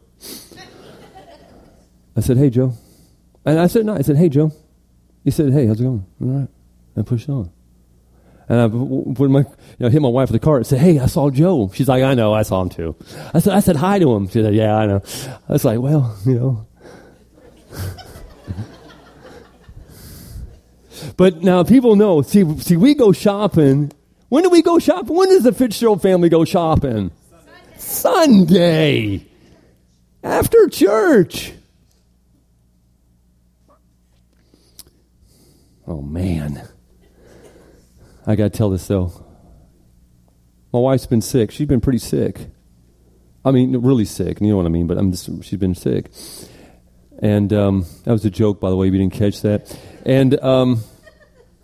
I 2.15 2.21
said, 2.21 2.37
hey, 2.37 2.49
Joe. 2.49 2.73
And 3.45 3.59
I 3.59 3.67
said, 3.67 3.85
no, 3.85 3.95
I 3.95 4.01
said, 4.01 4.17
hey, 4.17 4.29
Joe. 4.29 4.51
He 5.23 5.31
said, 5.31 5.51
hey, 5.51 5.65
how's 5.65 5.79
it 5.79 5.83
going? 5.83 6.05
All 6.21 6.27
right. 6.27 6.47
I 6.95 7.01
pushed 7.01 7.29
on. 7.29 7.51
And 8.49 8.59
I 8.59 8.67
my, 8.67 9.41
you 9.41 9.45
know, 9.77 9.89
hit 9.89 10.01
my 10.01 10.09
wife 10.09 10.31
with 10.31 10.41
the 10.41 10.43
car 10.43 10.57
and 10.57 10.65
said, 10.65 10.79
"Hey, 10.79 10.97
I 10.97 11.05
saw 11.05 11.29
Joe." 11.29 11.69
She's 11.73 11.87
like, 11.87 12.01
"I 12.03 12.15
know, 12.15 12.33
I 12.33 12.41
saw 12.41 12.63
him 12.63 12.69
too." 12.69 12.95
I 13.31 13.37
said, 13.39 13.53
"I 13.53 13.59
said 13.59 13.75
hi 13.75 13.99
to 13.99 14.11
him." 14.15 14.27
She 14.27 14.41
said, 14.41 14.55
"Yeah, 14.55 14.75
I 14.75 14.87
know." 14.87 15.03
I 15.47 15.53
was 15.53 15.63
like, 15.63 15.79
"Well, 15.79 16.17
you 16.25 16.39
know." 16.39 16.65
but 21.15 21.43
now 21.43 21.63
people 21.63 21.95
know. 21.95 22.23
See, 22.23 22.57
see, 22.57 22.75
we 22.75 22.95
go 22.95 23.11
shopping. 23.11 23.91
When 24.29 24.41
do 24.43 24.49
we 24.49 24.63
go 24.63 24.79
shopping? 24.79 25.15
When 25.15 25.29
does 25.29 25.43
the 25.43 25.53
Fitzgerald 25.53 26.01
family 26.01 26.29
go 26.29 26.43
shopping? 26.43 27.11
Sunday. 27.77 27.77
Sunday. 27.77 29.25
After 30.23 30.67
church. 30.69 31.53
Oh 35.87 36.01
man. 36.01 36.67
I 38.29 38.35
got 38.35 38.53
to 38.53 38.57
tell 38.57 38.69
this 38.69 38.87
though. 38.87 39.11
My 40.71 40.77
wife's 40.77 41.07
been 41.07 41.21
sick. 41.21 41.49
She's 41.49 41.67
been 41.67 41.81
pretty 41.81 41.97
sick. 41.97 42.51
I 43.43 43.49
mean, 43.49 43.75
really 43.77 44.05
sick. 44.05 44.39
You 44.39 44.49
know 44.49 44.57
what 44.57 44.67
I 44.67 44.69
mean? 44.69 44.85
But 44.85 44.99
I'm 44.99 45.11
just, 45.11 45.43
she's 45.43 45.57
been 45.57 45.73
sick. 45.73 46.11
And 47.23 47.51
um, 47.51 47.85
that 48.03 48.11
was 48.11 48.23
a 48.25 48.29
joke, 48.29 48.59
by 48.59 48.69
the 48.69 48.75
way, 48.75 48.87
if 48.87 48.93
you 48.93 48.99
didn't 48.99 49.13
catch 49.13 49.41
that. 49.41 49.75
And 50.05 50.39
um, 50.43 50.83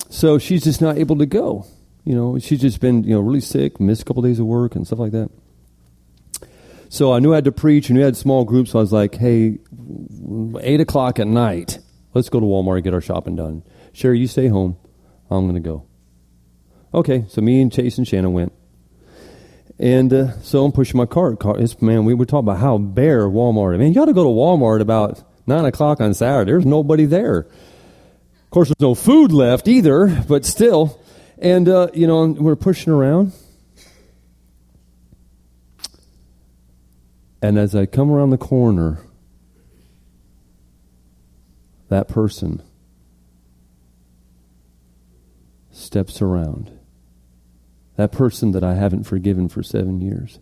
so 0.10 0.40
she's 0.40 0.64
just 0.64 0.82
not 0.82 0.98
able 0.98 1.20
to 1.20 1.28
go. 1.28 1.68
You 2.04 2.16
know, 2.16 2.40
she's 2.40 2.62
just 2.62 2.82
been, 2.82 3.04
you 3.04 3.14
know, 3.14 3.20
really 3.20 3.42
sick, 3.42 3.80
missed 3.80 4.02
a 4.02 4.06
couple 4.06 4.24
days 4.24 4.40
of 4.40 4.48
work 4.48 4.76
and 4.76 4.88
stuff 4.88 4.98
like 4.98 5.12
that. 5.12 5.30
So 6.90 7.14
I 7.14 7.20
knew 7.20 7.32
I 7.32 7.36
had 7.36 7.46
to 7.46 7.52
preach, 7.52 7.90
and 7.90 7.98
we 7.98 8.04
had 8.04 8.18
small 8.18 8.44
groups. 8.44 8.72
So 8.72 8.80
I 8.80 8.82
was 8.82 8.92
like, 8.92 9.14
hey, 9.14 9.60
8 10.62 10.82
o'clock 10.82 11.20
at 11.20 11.28
night, 11.28 11.78
let's 12.16 12.30
go 12.30 12.40
to 12.40 12.46
Walmart 12.48 12.78
and 12.78 12.84
get 12.84 12.96
our 12.96 13.02
shopping 13.02 13.36
done. 13.36 13.62
Sherry, 13.94 14.18
you 14.18 14.28
stay 14.28 14.48
home. 14.48 14.78
I'm 15.30 15.48
going 15.48 15.62
to 15.62 15.70
go. 15.70 15.86
Okay, 16.96 17.26
so 17.28 17.42
me 17.42 17.62
and 17.62 17.70
Chase 17.70 17.98
and 17.98 18.08
Shannon 18.08 18.32
went. 18.32 18.54
And 19.78 20.14
uh, 20.14 20.40
so 20.40 20.64
I'm 20.64 20.72
pushing 20.72 20.98
my 20.98 21.06
cart. 21.06 21.42
Car, 21.42 21.60
it's, 21.60 21.82
man, 21.82 22.06
we 22.06 22.14
were 22.14 22.26
talking 22.26 22.48
about 22.48 22.60
how 22.60 22.78
bare 22.78 23.28
Walmart. 23.28 23.74
I 23.74 23.78
mean, 23.78 23.90
you 23.90 23.96
got 23.96 24.06
to 24.06 24.14
go 24.14 24.24
to 24.24 24.30
Walmart 24.30 24.80
about 24.80 25.22
9 25.46 25.66
o'clock 25.66 26.00
on 26.00 26.14
Saturday. 26.14 26.50
There's 26.50 26.66
nobody 26.66 27.04
there. 27.04 27.40
Of 27.40 28.50
course, 28.50 28.70
there's 28.70 28.80
no 28.80 28.96
food 28.96 29.34
left 29.34 29.68
either, 29.68 30.24
but 30.26 30.46
still. 30.46 30.98
And, 31.38 31.68
uh, 31.68 31.90
you 31.94 32.08
know, 32.08 32.28
we're 32.28 32.56
pushing 32.56 32.94
around. 32.94 33.34
And 37.42 37.60
as 37.60 37.76
I 37.76 37.88
come 37.88 38.10
around 38.10 38.30
the 38.30 38.38
corner, 38.38 39.02
that 41.90 42.08
person 42.08 42.64
steps 45.74 46.22
around. 46.22 46.75
That 47.96 48.12
person 48.12 48.52
that 48.52 48.64
I 48.64 48.74
haven't 48.74 49.04
forgiven 49.04 49.48
for 49.48 49.64
seven 49.64 50.02
years. 50.02 50.40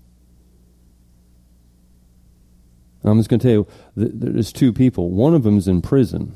I'm 3.03 3.19
just 3.19 3.29
going 3.29 3.39
to 3.41 3.43
tell 3.43 3.53
you, 3.53 3.67
there's 3.95 4.53
two 4.53 4.71
people. 4.71 5.11
One 5.11 5.35
of 5.35 5.43
them's 5.43 5.67
in 5.67 5.81
prison, 5.81 6.35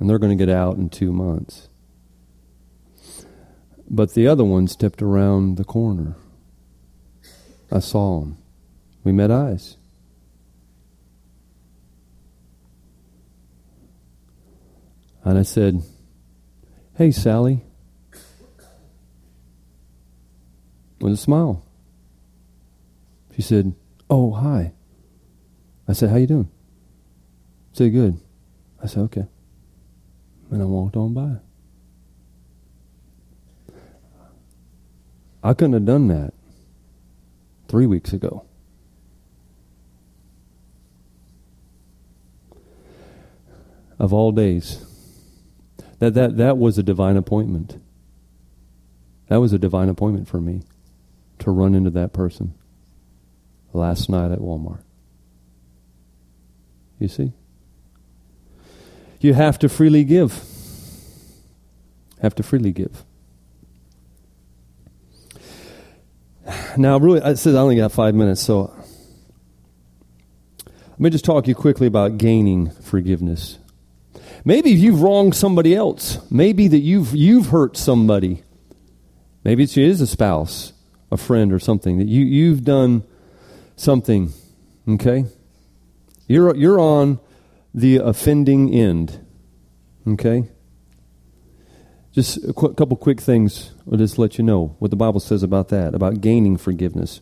and 0.00 0.08
they're 0.08 0.18
going 0.18 0.36
to 0.36 0.46
get 0.46 0.54
out 0.54 0.76
in 0.76 0.88
two 0.88 1.12
months. 1.12 1.68
But 3.88 4.14
the 4.14 4.26
other 4.26 4.44
one 4.44 4.66
stepped 4.66 5.02
around 5.02 5.56
the 5.56 5.64
corner. 5.64 6.16
I 7.70 7.80
saw 7.80 8.22
him. 8.22 8.38
We 9.04 9.12
met 9.12 9.30
eyes. 9.30 9.76
And 15.22 15.38
I 15.38 15.42
said, 15.42 15.82
Hey, 16.94 17.10
Sally. 17.10 17.65
With 21.06 21.14
a 21.14 21.16
smile. 21.16 21.64
She 23.36 23.40
said, 23.40 23.76
"Oh, 24.10 24.32
hi." 24.32 24.72
I 25.86 25.92
said, 25.92 26.10
"How 26.10 26.16
you 26.16 26.26
doing?" 26.26 26.50
She 27.74 27.84
said, 27.84 27.92
"Good." 27.92 28.18
I 28.82 28.88
said, 28.88 29.02
"Okay," 29.02 29.26
and 30.50 30.60
I 30.60 30.64
walked 30.64 30.96
on 30.96 31.14
by. 31.14 31.36
I 35.44 35.54
couldn't 35.54 35.74
have 35.74 35.84
done 35.84 36.08
that 36.08 36.34
three 37.68 37.86
weeks 37.86 38.12
ago. 38.12 38.44
Of 43.96 44.12
all 44.12 44.32
days. 44.32 44.84
That, 46.00 46.14
that, 46.14 46.36
that 46.36 46.58
was 46.58 46.78
a 46.78 46.82
divine 46.82 47.16
appointment. 47.16 47.80
That 49.28 49.36
was 49.36 49.52
a 49.52 49.58
divine 49.58 49.88
appointment 49.88 50.26
for 50.26 50.40
me 50.40 50.62
to 51.46 51.52
run 51.52 51.76
into 51.76 51.90
that 51.90 52.12
person 52.12 52.52
last 53.72 54.10
night 54.10 54.32
at 54.32 54.40
Walmart. 54.40 54.82
You 56.98 57.06
see? 57.06 57.32
You 59.20 59.32
have 59.32 59.56
to 59.60 59.68
freely 59.68 60.02
give. 60.02 60.42
Have 62.20 62.34
to 62.34 62.42
freely 62.42 62.72
give. 62.72 63.04
Now, 66.76 66.98
really, 66.98 67.20
it 67.20 67.38
says 67.38 67.54
I 67.54 67.60
only 67.60 67.76
got 67.76 67.92
five 67.92 68.16
minutes, 68.16 68.42
so 68.42 68.74
let 70.64 70.98
me 70.98 71.10
just 71.10 71.24
talk 71.24 71.46
you 71.46 71.54
quickly 71.54 71.86
about 71.86 72.18
gaining 72.18 72.70
forgiveness. 72.70 73.60
Maybe 74.44 74.70
you've 74.70 75.00
wronged 75.00 75.36
somebody 75.36 75.76
else. 75.76 76.18
Maybe 76.28 76.66
that 76.66 76.80
you've 76.80 77.14
you've 77.14 77.46
hurt 77.46 77.76
somebody. 77.76 78.42
Maybe 79.44 79.62
it 79.62 79.76
is 79.76 80.00
a 80.00 80.08
spouse, 80.08 80.72
a 81.10 81.16
friend, 81.16 81.52
or 81.52 81.58
something 81.58 81.98
that 81.98 82.06
you 82.06 82.24
you've 82.24 82.64
done 82.64 83.04
something. 83.76 84.32
Okay, 84.88 85.26
you're 86.26 86.54
you're 86.56 86.80
on 86.80 87.20
the 87.74 87.96
offending 87.96 88.72
end. 88.72 89.24
Okay. 90.06 90.48
Just 92.12 92.42
a 92.48 92.54
qu- 92.54 92.72
couple 92.72 92.96
quick 92.96 93.20
things. 93.20 93.72
I'll 93.90 93.98
just 93.98 94.18
let 94.18 94.38
you 94.38 94.44
know 94.44 94.74
what 94.78 94.90
the 94.90 94.96
Bible 94.96 95.20
says 95.20 95.42
about 95.42 95.68
that, 95.68 95.94
about 95.94 96.22
gaining 96.22 96.56
forgiveness. 96.56 97.20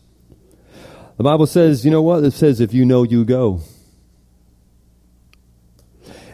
The 1.17 1.23
Bible 1.23 1.47
says, 1.47 1.83
you 1.83 1.91
know 1.91 2.01
what? 2.01 2.23
It 2.23 2.31
says, 2.31 2.61
if 2.61 2.73
you 2.73 2.85
know, 2.85 3.03
you 3.03 3.25
go. 3.25 3.59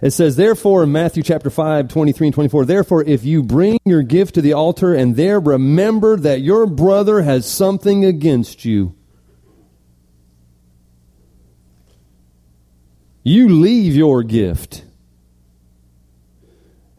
It 0.01 0.11
says, 0.11 0.35
therefore, 0.35 0.83
in 0.83 0.91
Matthew 0.91 1.21
chapter 1.21 1.49
5, 1.49 1.87
23 1.87 2.27
and 2.27 2.33
24, 2.33 2.65
therefore, 2.65 3.03
if 3.03 3.23
you 3.23 3.43
bring 3.43 3.79
your 3.85 4.01
gift 4.01 4.35
to 4.35 4.41
the 4.41 4.53
altar 4.53 4.95
and 4.95 5.15
there 5.15 5.39
remember 5.39 6.17
that 6.17 6.41
your 6.41 6.65
brother 6.65 7.21
has 7.21 7.45
something 7.45 8.03
against 8.03 8.65
you, 8.65 8.95
you 13.23 13.47
leave 13.47 13.95
your 13.95 14.23
gift 14.23 14.83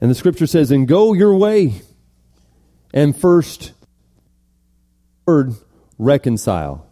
and 0.03 0.11
the 0.11 0.17
scripture 0.17 0.49
says, 0.49 0.73
and 0.73 0.88
go 0.88 1.12
your 1.12 1.37
way 1.37 1.81
and 2.93 3.17
first 3.17 3.73
word 5.27 5.55
reconcile. 5.97 6.85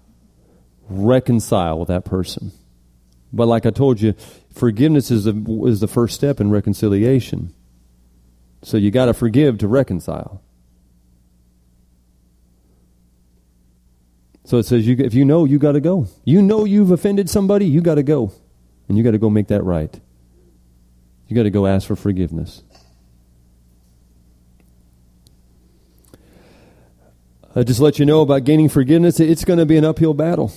Reconcile 0.89 1.81
with 1.81 1.89
that 1.89 2.05
person. 2.05 2.53
But 3.33 3.47
like 3.47 3.67
I 3.67 3.71
told 3.71 4.01
you, 4.01 4.15
forgiveness 4.53 5.11
is 5.11 5.25
the, 5.25 5.65
is 5.67 5.81
the 5.81 5.89
first 5.89 6.15
step 6.15 6.41
in 6.41 6.51
reconciliation. 6.51 7.55
So 8.63 8.77
you 8.77 8.91
got 8.91 9.07
to 9.07 9.15
forgive 9.15 9.59
to 9.59 9.69
reconcile. 9.69 10.43
So 14.45 14.59
it 14.59 14.65
says, 14.65 14.87
you, 14.87 14.97
if 14.99 15.15
you 15.15 15.25
know, 15.25 15.45
you 15.45 15.59
got 15.59 15.73
to 15.73 15.81
go. 15.81 16.09
You 16.25 16.43
know 16.43 16.65
you've 16.65 16.91
offended 16.91 17.31
somebody, 17.31 17.67
you 17.67 17.81
got 17.81 17.95
to 17.95 18.03
go. 18.03 18.33
And 18.89 18.99
you 18.99 19.05
got 19.05 19.13
to 19.13 19.19
go 19.19 19.31
make 19.31 19.47
that 19.49 19.63
right. 19.63 20.01
You 21.29 21.37
got 21.37 21.45
to 21.45 21.51
go 21.51 21.69
ask 21.69 21.87
for 21.87 21.95
forgiveness. 21.95 22.63
Uh, 27.55 27.63
just 27.63 27.79
let 27.79 28.01
you 28.01 28.07
know 28.07 28.21
about 28.21 28.45
gaining 28.45 28.69
forgiveness, 28.69 29.21
it's 29.21 29.45
going 29.45 29.59
to 29.59 29.67
be 29.67 29.77
an 29.77 29.85
uphill 29.85 30.15
battle. 30.15 30.53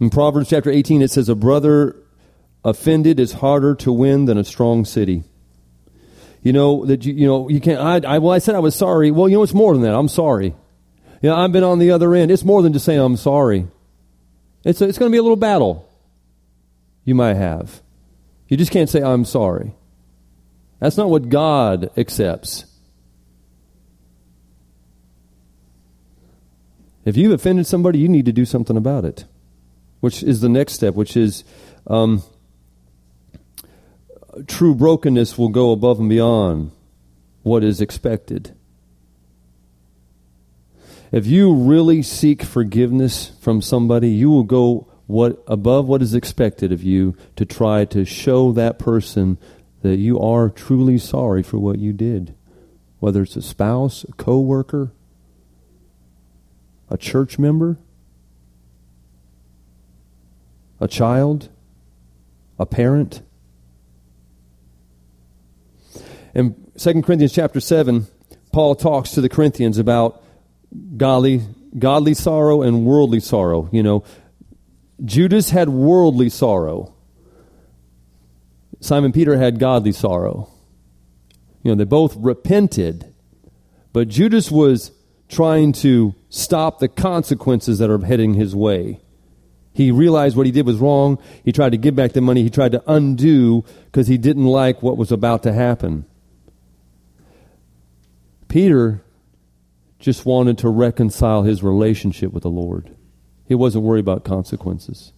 In 0.00 0.10
Proverbs 0.10 0.48
chapter 0.48 0.70
18, 0.70 1.02
it 1.02 1.10
says, 1.10 1.28
A 1.28 1.34
brother 1.34 1.96
offended 2.64 3.18
is 3.18 3.32
harder 3.32 3.74
to 3.76 3.92
win 3.92 4.26
than 4.26 4.38
a 4.38 4.44
strong 4.44 4.84
city. 4.84 5.24
You 6.42 6.52
know, 6.52 6.84
that 6.86 7.04
you, 7.04 7.14
you 7.14 7.26
know, 7.26 7.48
you 7.48 7.60
can't, 7.60 7.80
I, 7.80 8.14
I, 8.14 8.18
well, 8.18 8.32
I 8.32 8.38
said 8.38 8.54
I 8.54 8.60
was 8.60 8.74
sorry. 8.74 9.10
Well, 9.10 9.28
you 9.28 9.36
know, 9.36 9.42
it's 9.42 9.54
more 9.54 9.72
than 9.72 9.82
that. 9.82 9.94
I'm 9.94 10.08
sorry. 10.08 10.54
You 11.20 11.30
know, 11.30 11.36
I've 11.36 11.52
been 11.52 11.64
on 11.64 11.80
the 11.80 11.90
other 11.90 12.14
end. 12.14 12.30
It's 12.30 12.44
more 12.44 12.62
than 12.62 12.72
just 12.72 12.84
saying 12.84 13.00
I'm 13.00 13.16
sorry. 13.16 13.66
It's, 14.64 14.80
a, 14.80 14.88
it's 14.88 14.98
going 14.98 15.10
to 15.10 15.14
be 15.14 15.18
a 15.18 15.22
little 15.22 15.36
battle 15.36 15.88
you 17.04 17.14
might 17.14 17.34
have. 17.34 17.82
You 18.48 18.56
just 18.56 18.70
can't 18.70 18.88
say 18.88 19.02
I'm 19.02 19.24
sorry. 19.24 19.72
That's 20.78 20.96
not 20.96 21.10
what 21.10 21.28
God 21.28 21.90
accepts. 21.96 22.66
If 27.04 27.16
you've 27.16 27.32
offended 27.32 27.66
somebody, 27.66 27.98
you 27.98 28.08
need 28.08 28.26
to 28.26 28.32
do 28.32 28.44
something 28.44 28.76
about 28.76 29.04
it, 29.04 29.24
which 30.00 30.22
is 30.22 30.40
the 30.40 30.48
next 30.48 30.74
step, 30.74 30.94
which 30.94 31.16
is 31.16 31.44
um, 31.86 32.22
true 34.46 34.74
brokenness 34.74 35.36
will 35.36 35.48
go 35.48 35.72
above 35.72 35.98
and 35.98 36.08
beyond 36.08 36.70
what 37.42 37.64
is 37.64 37.80
expected. 37.80 38.54
If 41.10 41.26
you 41.26 41.54
really 41.54 42.02
seek 42.02 42.42
forgiveness 42.42 43.32
from 43.40 43.62
somebody, 43.62 44.10
you 44.10 44.30
will 44.30 44.44
go 44.44 44.86
what 45.06 45.42
above 45.46 45.88
what 45.88 46.02
is 46.02 46.14
expected 46.14 46.70
of 46.70 46.82
you 46.82 47.16
to 47.36 47.46
try 47.46 47.86
to 47.86 48.04
show 48.04 48.52
that 48.52 48.78
person 48.78 49.38
that 49.80 49.96
you 49.96 50.20
are 50.20 50.50
truly 50.50 50.98
sorry 50.98 51.42
for 51.42 51.58
what 51.58 51.78
you 51.78 51.94
did. 51.94 52.34
Whether 53.00 53.22
it's 53.22 53.36
a 53.36 53.42
spouse, 53.42 54.04
a 54.04 54.12
coworker, 54.12 54.92
a 56.90 56.98
church 56.98 57.38
member, 57.38 57.78
a 60.80 60.88
child, 60.88 61.48
a 62.58 62.66
parent. 62.66 63.22
In 66.34 66.54
2 66.76 67.02
Corinthians 67.02 67.32
chapter 67.32 67.60
7, 67.60 68.06
Paul 68.52 68.74
talks 68.74 69.10
to 69.12 69.20
the 69.20 69.28
Corinthians 69.28 69.78
about 69.78 70.22
godly, 70.96 71.42
godly 71.78 72.14
sorrow 72.14 72.62
and 72.62 72.84
worldly 72.84 73.20
sorrow. 73.20 73.68
You 73.72 73.82
know, 73.82 74.04
Judas 75.04 75.50
had 75.50 75.68
worldly 75.68 76.28
sorrow. 76.28 76.94
Simon 78.80 79.12
Peter 79.12 79.36
had 79.36 79.58
godly 79.58 79.92
sorrow. 79.92 80.48
You 81.62 81.72
know, 81.72 81.74
they 81.74 81.84
both 81.84 82.16
repented, 82.16 83.12
but 83.92 84.08
Judas 84.08 84.50
was 84.50 84.92
trying 85.28 85.72
to 85.72 86.14
stop 86.28 86.78
the 86.78 86.88
consequences 86.88 87.78
that 87.78 87.90
are 87.90 87.98
heading 87.98 88.34
his 88.34 88.54
way. 88.54 89.00
He 89.78 89.92
realized 89.92 90.36
what 90.36 90.44
he 90.44 90.50
did 90.50 90.66
was 90.66 90.78
wrong. 90.78 91.22
He 91.44 91.52
tried 91.52 91.70
to 91.70 91.78
give 91.78 91.94
back 91.94 92.10
the 92.10 92.20
money. 92.20 92.42
He 92.42 92.50
tried 92.50 92.72
to 92.72 92.82
undo 92.88 93.64
because 93.84 94.08
he 94.08 94.18
didn't 94.18 94.46
like 94.46 94.82
what 94.82 94.96
was 94.96 95.12
about 95.12 95.44
to 95.44 95.52
happen. 95.52 96.04
Peter 98.48 99.04
just 100.00 100.26
wanted 100.26 100.58
to 100.58 100.68
reconcile 100.68 101.44
his 101.44 101.62
relationship 101.62 102.32
with 102.32 102.42
the 102.42 102.50
Lord. 102.50 102.96
He 103.44 103.54
wasn't 103.54 103.84
worried 103.84 104.00
about 104.00 104.24
consequences. 104.24 105.12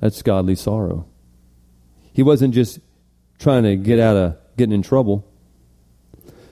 That's 0.00 0.20
godly 0.22 0.56
sorrow. 0.56 1.06
He 2.12 2.24
wasn't 2.24 2.54
just 2.54 2.80
trying 3.38 3.62
to 3.62 3.76
get 3.76 4.00
out 4.00 4.16
of 4.16 4.36
getting 4.56 4.74
in 4.74 4.82
trouble. 4.82 5.31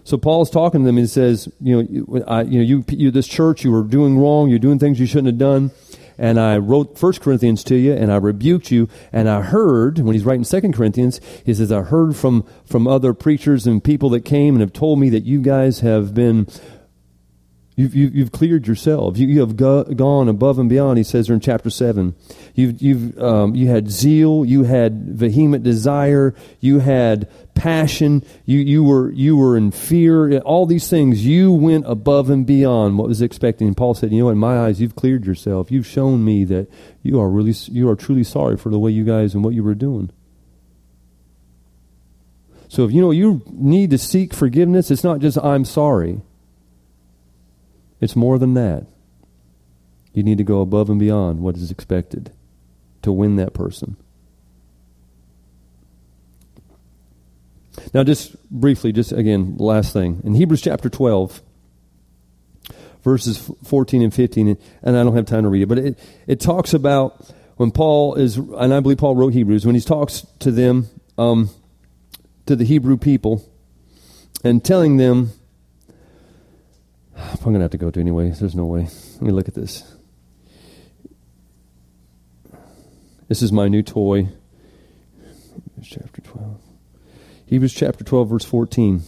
So 0.04 0.16
Paul's 0.16 0.50
talking 0.50 0.80
to 0.80 0.86
them 0.86 0.98
and 0.98 1.08
says, 1.08 1.48
you 1.60 1.82
know, 1.82 2.24
I, 2.26 2.42
you 2.42 2.58
know, 2.58 2.64
you, 2.64 2.84
you, 2.88 3.10
this 3.10 3.28
church, 3.28 3.64
you 3.64 3.70
were 3.70 3.82
doing 3.82 4.18
wrong. 4.18 4.48
You're 4.48 4.58
doing 4.58 4.78
things 4.78 4.98
you 4.98 5.06
shouldn't 5.06 5.28
have 5.28 5.38
done. 5.38 5.70
And 6.18 6.38
I 6.38 6.58
wrote 6.58 6.98
First 6.98 7.22
Corinthians 7.22 7.64
to 7.64 7.76
you, 7.76 7.94
and 7.94 8.12
I 8.12 8.16
rebuked 8.16 8.70
you. 8.70 8.88
And 9.10 9.28
I 9.28 9.40
heard 9.40 9.98
when 10.00 10.12
he's 10.14 10.24
writing 10.24 10.44
Second 10.44 10.74
Corinthians, 10.74 11.18
he 11.46 11.54
says, 11.54 11.72
I 11.72 11.80
heard 11.80 12.14
from 12.14 12.44
from 12.66 12.86
other 12.86 13.14
preachers 13.14 13.66
and 13.66 13.82
people 13.82 14.10
that 14.10 14.24
came 14.24 14.54
and 14.54 14.60
have 14.60 14.74
told 14.74 15.00
me 15.00 15.08
that 15.10 15.24
you 15.24 15.40
guys 15.40 15.80
have 15.80 16.12
been 16.12 16.46
You've, 17.80 17.94
you, 17.94 18.20
have 18.20 18.32
cleared 18.32 18.66
yourself. 18.66 19.16
You, 19.16 19.26
you 19.26 19.40
have 19.40 19.56
go, 19.56 19.84
gone 19.84 20.28
above 20.28 20.58
and 20.58 20.68
beyond, 20.68 20.98
he 20.98 21.04
says 21.04 21.30
in 21.30 21.40
chapter 21.40 21.70
7. 21.70 22.14
You've, 22.54 22.82
you've, 22.82 23.18
um, 23.18 23.54
you 23.54 23.68
had 23.68 23.90
zeal, 23.90 24.44
you 24.44 24.64
had 24.64 25.16
vehement 25.16 25.64
desire, 25.64 26.34
you 26.58 26.80
had 26.80 27.30
passion, 27.60 28.24
you, 28.46 28.58
you, 28.58 28.82
were, 28.82 29.12
you 29.12 29.36
were 29.36 29.54
in 29.54 29.70
fear. 29.70 30.38
All 30.38 30.64
these 30.64 30.88
things, 30.88 31.26
you 31.26 31.52
went 31.52 31.84
above 31.86 32.30
and 32.30 32.46
beyond 32.46 32.96
what 32.96 33.06
was 33.06 33.20
expected. 33.20 33.66
And 33.66 33.76
Paul 33.76 33.92
said, 33.92 34.12
You 34.12 34.24
know, 34.24 34.30
in 34.30 34.38
my 34.38 34.60
eyes, 34.60 34.80
you've 34.80 34.96
cleared 34.96 35.26
yourself. 35.26 35.70
You've 35.70 35.86
shown 35.86 36.24
me 36.24 36.44
that 36.44 36.68
you 37.02 37.20
are, 37.20 37.28
really, 37.28 37.52
you 37.66 37.90
are 37.90 37.96
truly 37.96 38.24
sorry 38.24 38.56
for 38.56 38.70
the 38.70 38.78
way 38.78 38.90
you 38.90 39.04
guys 39.04 39.34
and 39.34 39.44
what 39.44 39.52
you 39.52 39.62
were 39.62 39.74
doing. 39.74 40.10
So 42.68 42.84
if 42.84 42.92
you 42.92 43.00
know 43.00 43.10
you 43.10 43.42
need 43.50 43.90
to 43.90 43.98
seek 43.98 44.32
forgiveness, 44.32 44.90
it's 44.90 45.04
not 45.04 45.18
just 45.18 45.36
I'm 45.38 45.64
sorry. 45.64 46.22
It's 48.00 48.14
more 48.14 48.38
than 48.38 48.54
that. 48.54 48.86
You 50.14 50.22
need 50.22 50.38
to 50.38 50.44
go 50.44 50.60
above 50.60 50.88
and 50.88 50.98
beyond 50.98 51.40
what 51.40 51.56
is 51.56 51.70
expected 51.70 52.32
to 53.02 53.12
win 53.12 53.36
that 53.36 53.52
person. 53.52 53.96
Now, 57.92 58.04
just 58.04 58.36
briefly, 58.50 58.92
just 58.92 59.12
again, 59.12 59.56
last 59.58 59.92
thing. 59.92 60.20
In 60.24 60.34
Hebrews 60.34 60.62
chapter 60.62 60.88
12, 60.88 61.42
verses 63.02 63.50
14 63.64 64.02
and 64.02 64.14
15, 64.14 64.56
and 64.82 64.96
I 64.96 65.02
don't 65.02 65.16
have 65.16 65.26
time 65.26 65.42
to 65.42 65.48
read 65.48 65.62
it, 65.62 65.66
but 65.66 65.78
it, 65.78 65.98
it 66.26 66.40
talks 66.40 66.72
about 66.72 67.30
when 67.56 67.70
Paul 67.72 68.14
is, 68.14 68.36
and 68.36 68.72
I 68.72 68.80
believe 68.80 68.98
Paul 68.98 69.16
wrote 69.16 69.32
Hebrews, 69.32 69.66
when 69.66 69.74
he 69.74 69.80
talks 69.80 70.26
to 70.38 70.50
them, 70.50 70.88
um, 71.18 71.50
to 72.46 72.56
the 72.56 72.64
Hebrew 72.64 72.96
people, 72.96 73.44
and 74.44 74.64
telling 74.64 74.96
them, 74.96 75.32
I'm 77.16 77.36
going 77.42 77.54
to 77.54 77.60
have 77.60 77.72
to 77.72 77.78
go 77.78 77.90
to 77.90 78.00
anyway. 78.00 78.30
There's 78.30 78.54
no 78.54 78.64
way. 78.64 78.88
Let 79.14 79.22
me 79.22 79.32
look 79.32 79.48
at 79.48 79.54
this. 79.54 79.82
This 83.28 83.42
is 83.42 83.52
my 83.52 83.68
new 83.68 83.82
toy. 83.82 84.28
Hebrews 85.74 85.88
chapter 85.88 86.20
12. 86.22 86.69
Hebrews 87.50 87.74
chapter 87.74 88.04
12, 88.04 88.28
verse 88.28 88.44
14. 88.44 89.02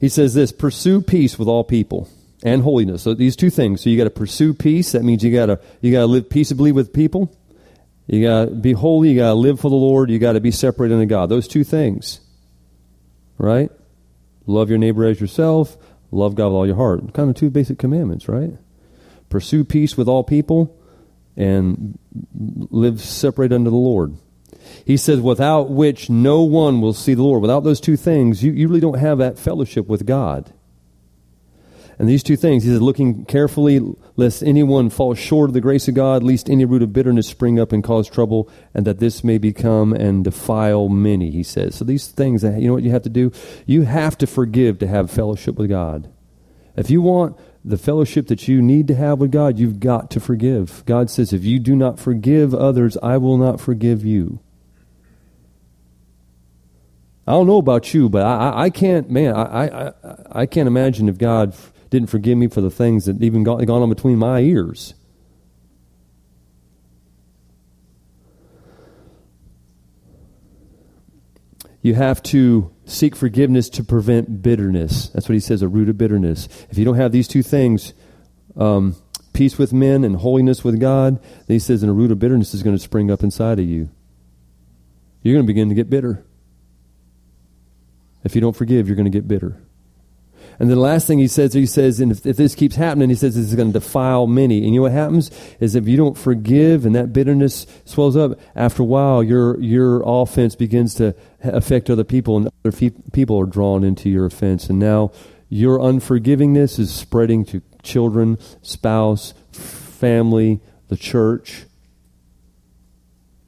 He 0.00 0.08
says 0.08 0.34
this 0.34 0.50
pursue 0.50 1.00
peace 1.00 1.38
with 1.38 1.46
all 1.46 1.62
people 1.62 2.08
and 2.42 2.62
holiness. 2.62 3.02
So 3.02 3.14
these 3.14 3.36
two 3.36 3.50
things. 3.50 3.82
So 3.82 3.88
you 3.88 3.96
got 3.96 4.04
to 4.04 4.10
pursue 4.10 4.52
peace. 4.52 4.92
That 4.92 5.04
means 5.04 5.22
you 5.22 5.32
got 5.32 5.46
to 5.46 5.60
you 5.80 5.92
got 5.92 6.00
to 6.00 6.06
live 6.06 6.28
peaceably 6.28 6.72
with 6.72 6.92
people. 6.92 7.32
You 8.08 8.26
got 8.26 8.46
to 8.46 8.50
be 8.50 8.72
holy. 8.72 9.10
You 9.10 9.20
got 9.20 9.28
to 9.28 9.34
live 9.34 9.60
for 9.60 9.70
the 9.70 9.76
Lord. 9.76 10.10
You 10.10 10.18
got 10.18 10.32
to 10.32 10.40
be 10.40 10.50
separated 10.50 10.94
unto 10.94 11.06
God. 11.06 11.28
Those 11.28 11.46
two 11.46 11.62
things. 11.62 12.18
Right? 13.38 13.70
Love 14.44 14.70
your 14.70 14.78
neighbor 14.78 15.06
as 15.06 15.20
yourself. 15.20 15.76
Love 16.10 16.34
God 16.34 16.46
with 16.48 16.54
all 16.54 16.66
your 16.66 16.74
heart. 16.74 17.14
Kind 17.14 17.30
of 17.30 17.36
two 17.36 17.48
basic 17.48 17.78
commandments, 17.78 18.28
right? 18.28 18.54
Pursue 19.30 19.62
peace 19.62 19.96
with 19.96 20.08
all 20.08 20.24
people 20.24 20.76
and 21.36 21.98
live 22.34 23.00
separate 23.00 23.52
unto 23.52 23.70
the 23.70 23.76
Lord. 23.76 24.16
He 24.84 24.96
says, 24.96 25.20
without 25.20 25.70
which 25.70 26.10
no 26.10 26.42
one 26.42 26.80
will 26.80 26.92
see 26.92 27.14
the 27.14 27.22
Lord. 27.22 27.42
Without 27.42 27.64
those 27.64 27.80
two 27.80 27.96
things, 27.96 28.42
you, 28.42 28.52
you 28.52 28.68
really 28.68 28.80
don't 28.80 28.98
have 28.98 29.18
that 29.18 29.38
fellowship 29.38 29.86
with 29.86 30.06
God. 30.06 30.52
And 31.98 32.08
these 32.08 32.22
two 32.22 32.36
things, 32.36 32.64
he 32.64 32.70
says, 32.70 32.80
looking 32.80 33.24
carefully 33.26 33.80
lest 34.16 34.42
anyone 34.42 34.90
fall 34.90 35.14
short 35.14 35.50
of 35.50 35.54
the 35.54 35.60
grace 35.60 35.86
of 35.88 35.94
God, 35.94 36.22
lest 36.22 36.50
any 36.50 36.64
root 36.64 36.82
of 36.82 36.92
bitterness 36.92 37.28
spring 37.28 37.60
up 37.60 37.70
and 37.70 37.84
cause 37.84 38.08
trouble, 38.08 38.50
and 38.74 38.86
that 38.86 38.98
this 38.98 39.22
may 39.22 39.38
become 39.38 39.92
and 39.92 40.24
defile 40.24 40.88
many, 40.88 41.30
he 41.30 41.42
says. 41.42 41.76
So 41.76 41.84
these 41.84 42.08
things, 42.08 42.42
you 42.42 42.66
know 42.66 42.74
what 42.74 42.82
you 42.82 42.90
have 42.90 43.02
to 43.02 43.10
do? 43.10 43.30
You 43.66 43.82
have 43.82 44.18
to 44.18 44.26
forgive 44.26 44.78
to 44.80 44.86
have 44.86 45.10
fellowship 45.10 45.56
with 45.56 45.68
God. 45.68 46.10
If 46.76 46.90
you 46.90 47.02
want 47.02 47.38
the 47.64 47.78
fellowship 47.78 48.26
that 48.26 48.48
you 48.48 48.60
need 48.60 48.88
to 48.88 48.94
have 48.94 49.20
with 49.20 49.30
God, 49.30 49.58
you've 49.58 49.80
got 49.80 50.10
to 50.12 50.20
forgive. 50.20 50.82
God 50.84 51.10
says, 51.10 51.32
if 51.32 51.44
you 51.44 51.58
do 51.58 51.76
not 51.76 51.98
forgive 51.98 52.54
others, 52.54 52.96
I 53.02 53.18
will 53.18 53.38
not 53.38 53.60
forgive 53.60 54.04
you. 54.04 54.40
I 57.26 57.32
don't 57.32 57.46
know 57.46 57.58
about 57.58 57.94
you, 57.94 58.08
but 58.08 58.24
I, 58.24 58.64
I 58.64 58.70
can't, 58.70 59.08
man, 59.08 59.34
I, 59.34 59.88
I, 59.88 59.92
I 60.32 60.46
can't 60.46 60.66
imagine 60.66 61.08
if 61.08 61.18
God 61.18 61.54
didn't 61.88 62.08
forgive 62.08 62.36
me 62.36 62.48
for 62.48 62.60
the 62.60 62.70
things 62.70 63.04
that 63.04 63.22
even 63.22 63.44
gone, 63.44 63.64
gone 63.64 63.82
on 63.82 63.88
between 63.88 64.18
my 64.18 64.40
ears. 64.40 64.94
You 71.82 71.94
have 71.94 72.22
to 72.24 72.72
seek 72.84 73.16
forgiveness 73.16 73.68
to 73.70 73.84
prevent 73.84 74.40
bitterness. 74.40 75.08
That's 75.08 75.28
what 75.28 75.34
he 75.34 75.40
says, 75.40 75.62
a 75.62 75.68
root 75.68 75.88
of 75.88 75.98
bitterness. 75.98 76.48
If 76.70 76.78
you 76.78 76.84
don't 76.84 76.96
have 76.96 77.10
these 77.12 77.26
two 77.26 77.42
things, 77.42 77.92
um, 78.56 78.96
peace 79.32 79.58
with 79.58 79.72
men 79.72 80.04
and 80.04 80.16
holiness 80.16 80.62
with 80.62 80.80
God, 80.80 81.20
then 81.20 81.54
he 81.54 81.58
says, 81.58 81.82
and 81.82 81.90
a 81.90 81.94
root 81.94 82.12
of 82.12 82.20
bitterness 82.20 82.54
is 82.54 82.62
going 82.62 82.76
to 82.76 82.82
spring 82.82 83.10
up 83.10 83.22
inside 83.22 83.58
of 83.58 83.66
you. 83.66 83.90
You're 85.22 85.34
going 85.34 85.44
to 85.44 85.52
begin 85.52 85.68
to 85.68 85.74
get 85.74 85.90
bitter. 85.90 86.24
If 88.24 88.34
you 88.36 88.40
don't 88.40 88.56
forgive, 88.56 88.86
you're 88.86 88.96
going 88.96 89.10
to 89.10 89.10
get 89.10 89.26
bitter. 89.26 89.60
And 90.62 90.70
the 90.70 90.76
last 90.76 91.08
thing 91.08 91.18
he 91.18 91.26
says, 91.26 91.54
he 91.54 91.66
says, 91.66 91.98
and 91.98 92.12
if, 92.12 92.24
if 92.24 92.36
this 92.36 92.54
keeps 92.54 92.76
happening, 92.76 93.08
he 93.08 93.16
says 93.16 93.34
this 93.34 93.46
is 93.46 93.56
going 93.56 93.72
to 93.72 93.80
defile 93.80 94.28
many. 94.28 94.58
And 94.58 94.72
you 94.72 94.78
know 94.78 94.82
what 94.82 94.92
happens 94.92 95.32
is 95.58 95.74
if 95.74 95.88
you 95.88 95.96
don't 95.96 96.16
forgive 96.16 96.86
and 96.86 96.94
that 96.94 97.12
bitterness 97.12 97.66
swells 97.84 98.16
up, 98.16 98.38
after 98.54 98.84
a 98.84 98.86
while, 98.86 99.24
your 99.24 99.58
your 99.60 100.04
offense 100.06 100.54
begins 100.54 100.94
to 100.94 101.16
affect 101.42 101.90
other 101.90 102.04
people, 102.04 102.36
and 102.36 102.48
other 102.64 102.70
fe- 102.70 102.94
people 103.12 103.40
are 103.40 103.44
drawn 103.44 103.82
into 103.82 104.08
your 104.08 104.24
offense. 104.24 104.70
And 104.70 104.78
now 104.78 105.10
your 105.48 105.80
unforgivingness 105.80 106.78
is 106.78 106.94
spreading 106.94 107.44
to 107.46 107.60
children, 107.82 108.38
spouse, 108.62 109.34
family, 109.50 110.60
the 110.86 110.96
church, 110.96 111.64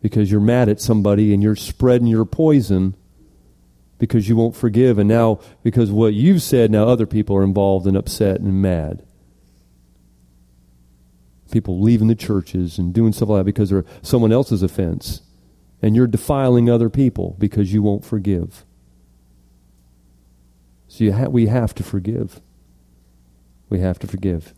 because 0.03 0.33
you're 0.33 0.41
mad 0.41 0.69
at 0.69 0.81
somebody 0.81 1.33
and 1.33 1.45
you're 1.45 1.55
spreading 1.55 2.09
your 2.09 2.25
poison 2.25 2.97
because 3.99 4.28
you 4.28 4.36
won't 4.36 4.57
forgive. 4.57 4.99
And 4.99 5.09
now, 5.09 5.40
because 5.62 5.90
what 5.90 6.14
you've 6.14 6.42
said, 6.42 6.70
now 6.70 6.86
other 6.86 7.07
people 7.07 7.36
are 7.36 7.45
involved 7.45 7.86
and 7.86 7.97
upset 7.97 8.40
and 8.40 8.61
mad. 8.61 9.05
People 11.51 11.80
leaving 11.80 12.09
the 12.09 12.14
churches 12.14 12.78
and 12.78 12.92
doing 12.92 13.12
stuff 13.12 13.28
like 13.28 13.40
that 13.40 13.45
because 13.45 13.70
of 13.70 13.86
someone 14.03 14.32
else's 14.32 14.62
offense. 14.62 15.22
And 15.80 15.95
you're 15.95 16.07
defiling 16.07 16.68
other 16.68 16.90
people 16.90 17.36
because 17.38 17.72
you 17.72 17.82
won't 17.82 18.05
forgive. 18.05 18.64
So 20.88 21.11
ha- 21.12 21.26
we 21.26 21.47
have 21.47 21.74
to 21.74 21.82
forgive. 21.82 22.40
We 23.68 23.80
have 23.80 23.99
to 24.01 24.07
forgive. 24.07 24.55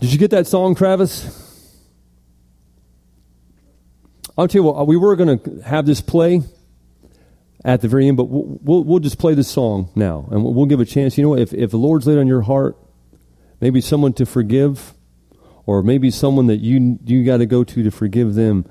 Did 0.00 0.12
you 0.12 0.18
get 0.18 0.30
that 0.32 0.46
song, 0.46 0.74
Travis? 0.74 1.45
I'll 4.38 4.48
tell 4.48 4.60
you 4.60 4.64
what, 4.64 4.80
uh, 4.80 4.84
we 4.84 4.96
were 4.96 5.16
going 5.16 5.38
to 5.38 5.62
have 5.62 5.86
this 5.86 6.00
play 6.00 6.42
at 7.64 7.80
the 7.80 7.88
very 7.88 8.06
end, 8.06 8.16
but 8.16 8.24
we'll, 8.24 8.58
we'll, 8.62 8.84
we'll, 8.84 8.98
just 8.98 9.18
play 9.18 9.34
this 9.34 9.48
song 9.48 9.90
now, 9.94 10.28
and 10.30 10.44
we'll, 10.44 10.66
give 10.66 10.78
a 10.78 10.84
chance. 10.84 11.16
You 11.16 11.24
know, 11.24 11.36
if, 11.36 11.54
if 11.54 11.70
the 11.70 11.78
Lord's 11.78 12.06
laid 12.06 12.18
on 12.18 12.26
your 12.26 12.42
heart, 12.42 12.76
maybe 13.60 13.80
someone 13.80 14.12
to 14.14 14.26
forgive, 14.26 14.94
or 15.64 15.82
maybe 15.82 16.10
someone 16.10 16.46
that 16.46 16.58
you 16.58 16.98
you 17.04 17.24
got 17.24 17.38
to 17.38 17.46
go 17.46 17.64
to 17.64 17.82
to 17.82 17.90
forgive 17.90 18.34
them. 18.34 18.64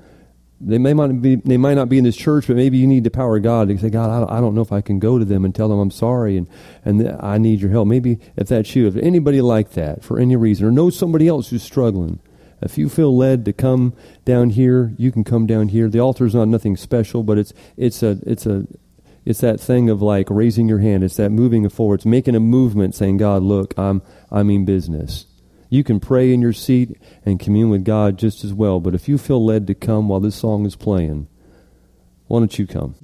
They 0.58 0.78
may 0.78 0.94
not 0.94 1.20
be 1.20 1.36
they 1.36 1.58
might 1.58 1.74
not 1.74 1.90
be 1.90 1.98
in 1.98 2.04
this 2.04 2.16
church, 2.16 2.46
but 2.46 2.56
maybe 2.56 2.78
you 2.78 2.86
need 2.86 3.04
the 3.04 3.10
power 3.10 3.36
of 3.36 3.42
God 3.42 3.68
to 3.68 3.76
say, 3.76 3.90
God, 3.90 4.26
I 4.30 4.40
don't, 4.40 4.54
know 4.54 4.62
if 4.62 4.72
I 4.72 4.80
can 4.80 4.98
go 4.98 5.18
to 5.18 5.24
them 5.26 5.44
and 5.44 5.54
tell 5.54 5.68
them 5.68 5.78
I'm 5.78 5.90
sorry 5.90 6.38
and 6.38 6.48
and 6.82 7.06
I 7.20 7.36
need 7.36 7.60
your 7.60 7.70
help. 7.70 7.86
Maybe 7.86 8.18
if 8.36 8.48
that's 8.48 8.74
you, 8.74 8.86
if 8.86 8.96
anybody 8.96 9.42
like 9.42 9.72
that 9.72 10.02
for 10.02 10.18
any 10.18 10.36
reason, 10.36 10.66
or 10.66 10.70
know 10.70 10.88
somebody 10.88 11.28
else 11.28 11.50
who's 11.50 11.62
struggling, 11.62 12.20
if 12.62 12.78
you 12.78 12.88
feel 12.88 13.16
led 13.16 13.44
to 13.44 13.52
come 13.52 13.94
down 14.24 14.50
here, 14.50 14.94
you 14.96 15.12
can 15.12 15.24
come 15.24 15.46
down 15.46 15.68
here. 15.68 15.88
The 15.88 16.00
altar 16.00 16.24
is 16.24 16.34
not 16.34 16.48
nothing 16.48 16.76
special, 16.76 17.22
but 17.22 17.38
it's 17.38 17.52
it's 17.76 18.02
a 18.02 18.18
it's 18.26 18.46
a 18.46 18.66
it's 19.24 19.40
that 19.40 19.60
thing 19.60 19.90
of 19.90 20.00
like 20.00 20.28
raising 20.30 20.68
your 20.68 20.78
hand. 20.78 21.04
It's 21.04 21.16
that 21.16 21.30
moving 21.30 21.68
forward. 21.68 21.96
It's 21.96 22.06
making 22.06 22.34
a 22.34 22.40
movement, 22.40 22.94
saying, 22.94 23.18
"God, 23.18 23.42
look, 23.42 23.74
I'm 23.78 24.02
I 24.30 24.42
mean 24.42 24.64
business." 24.64 25.26
You 25.68 25.82
can 25.82 25.98
pray 25.98 26.32
in 26.32 26.40
your 26.40 26.52
seat 26.52 26.96
and 27.24 27.40
commune 27.40 27.70
with 27.70 27.84
God 27.84 28.18
just 28.18 28.44
as 28.44 28.54
well. 28.54 28.78
But 28.78 28.94
if 28.94 29.08
you 29.08 29.18
feel 29.18 29.44
led 29.44 29.66
to 29.66 29.74
come 29.74 30.08
while 30.08 30.20
this 30.20 30.36
song 30.36 30.64
is 30.64 30.76
playing, 30.76 31.26
why 32.28 32.38
don't 32.38 32.58
you 32.58 32.66
come? 32.66 32.94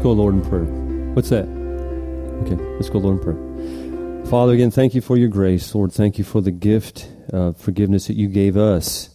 Let's 0.00 0.06
go, 0.06 0.12
Lord, 0.12 0.34
in 0.34 0.40
prayer. 0.40 0.64
What's 1.12 1.28
that? 1.28 1.44
Okay, 1.44 2.56
let's 2.76 2.88
go, 2.88 3.00
Lord, 3.00 3.18
in 3.18 3.22
prayer. 3.22 4.24
Father, 4.28 4.54
again, 4.54 4.70
thank 4.70 4.94
you 4.94 5.02
for 5.02 5.18
your 5.18 5.28
grace. 5.28 5.74
Lord, 5.74 5.92
thank 5.92 6.16
you 6.16 6.24
for 6.24 6.40
the 6.40 6.50
gift 6.50 7.06
of 7.30 7.58
forgiveness 7.58 8.06
that 8.06 8.16
you 8.16 8.28
gave 8.28 8.56
us. 8.56 9.10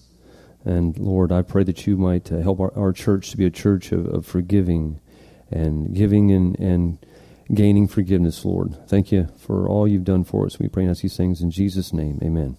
And 0.64 0.96
Lord, 1.00 1.32
I 1.32 1.42
pray 1.42 1.64
that 1.64 1.88
you 1.88 1.98
might 1.98 2.32
uh, 2.32 2.38
help 2.38 2.60
our, 2.60 2.72
our, 2.78 2.94
church 2.94 3.32
to 3.32 3.38
be 3.38 3.48
a 3.48 3.50
church 3.50 3.92
of, 3.92 4.06
of 4.06 4.28
forgiving 4.28 5.00
and 5.50 5.96
giving 5.96 6.32
and, 6.32 6.56
and 6.60 7.04
gaining 7.52 7.88
forgiveness, 7.88 8.46
Lord. 8.46 8.78
Thank 8.88 9.12
you 9.12 9.28
for 9.40 9.68
all 9.68 9.88
you've 9.88 10.04
done 10.04 10.24
for 10.24 10.46
us. 10.46 10.60
We 10.60 10.68
pray 10.68 10.84
and 10.84 10.92
ask 10.92 11.02
these 11.02 11.18
things 11.18 11.42
in 11.42 11.50
Jesus' 11.50 11.94
name. 11.94 12.20
Amen. 12.24 12.58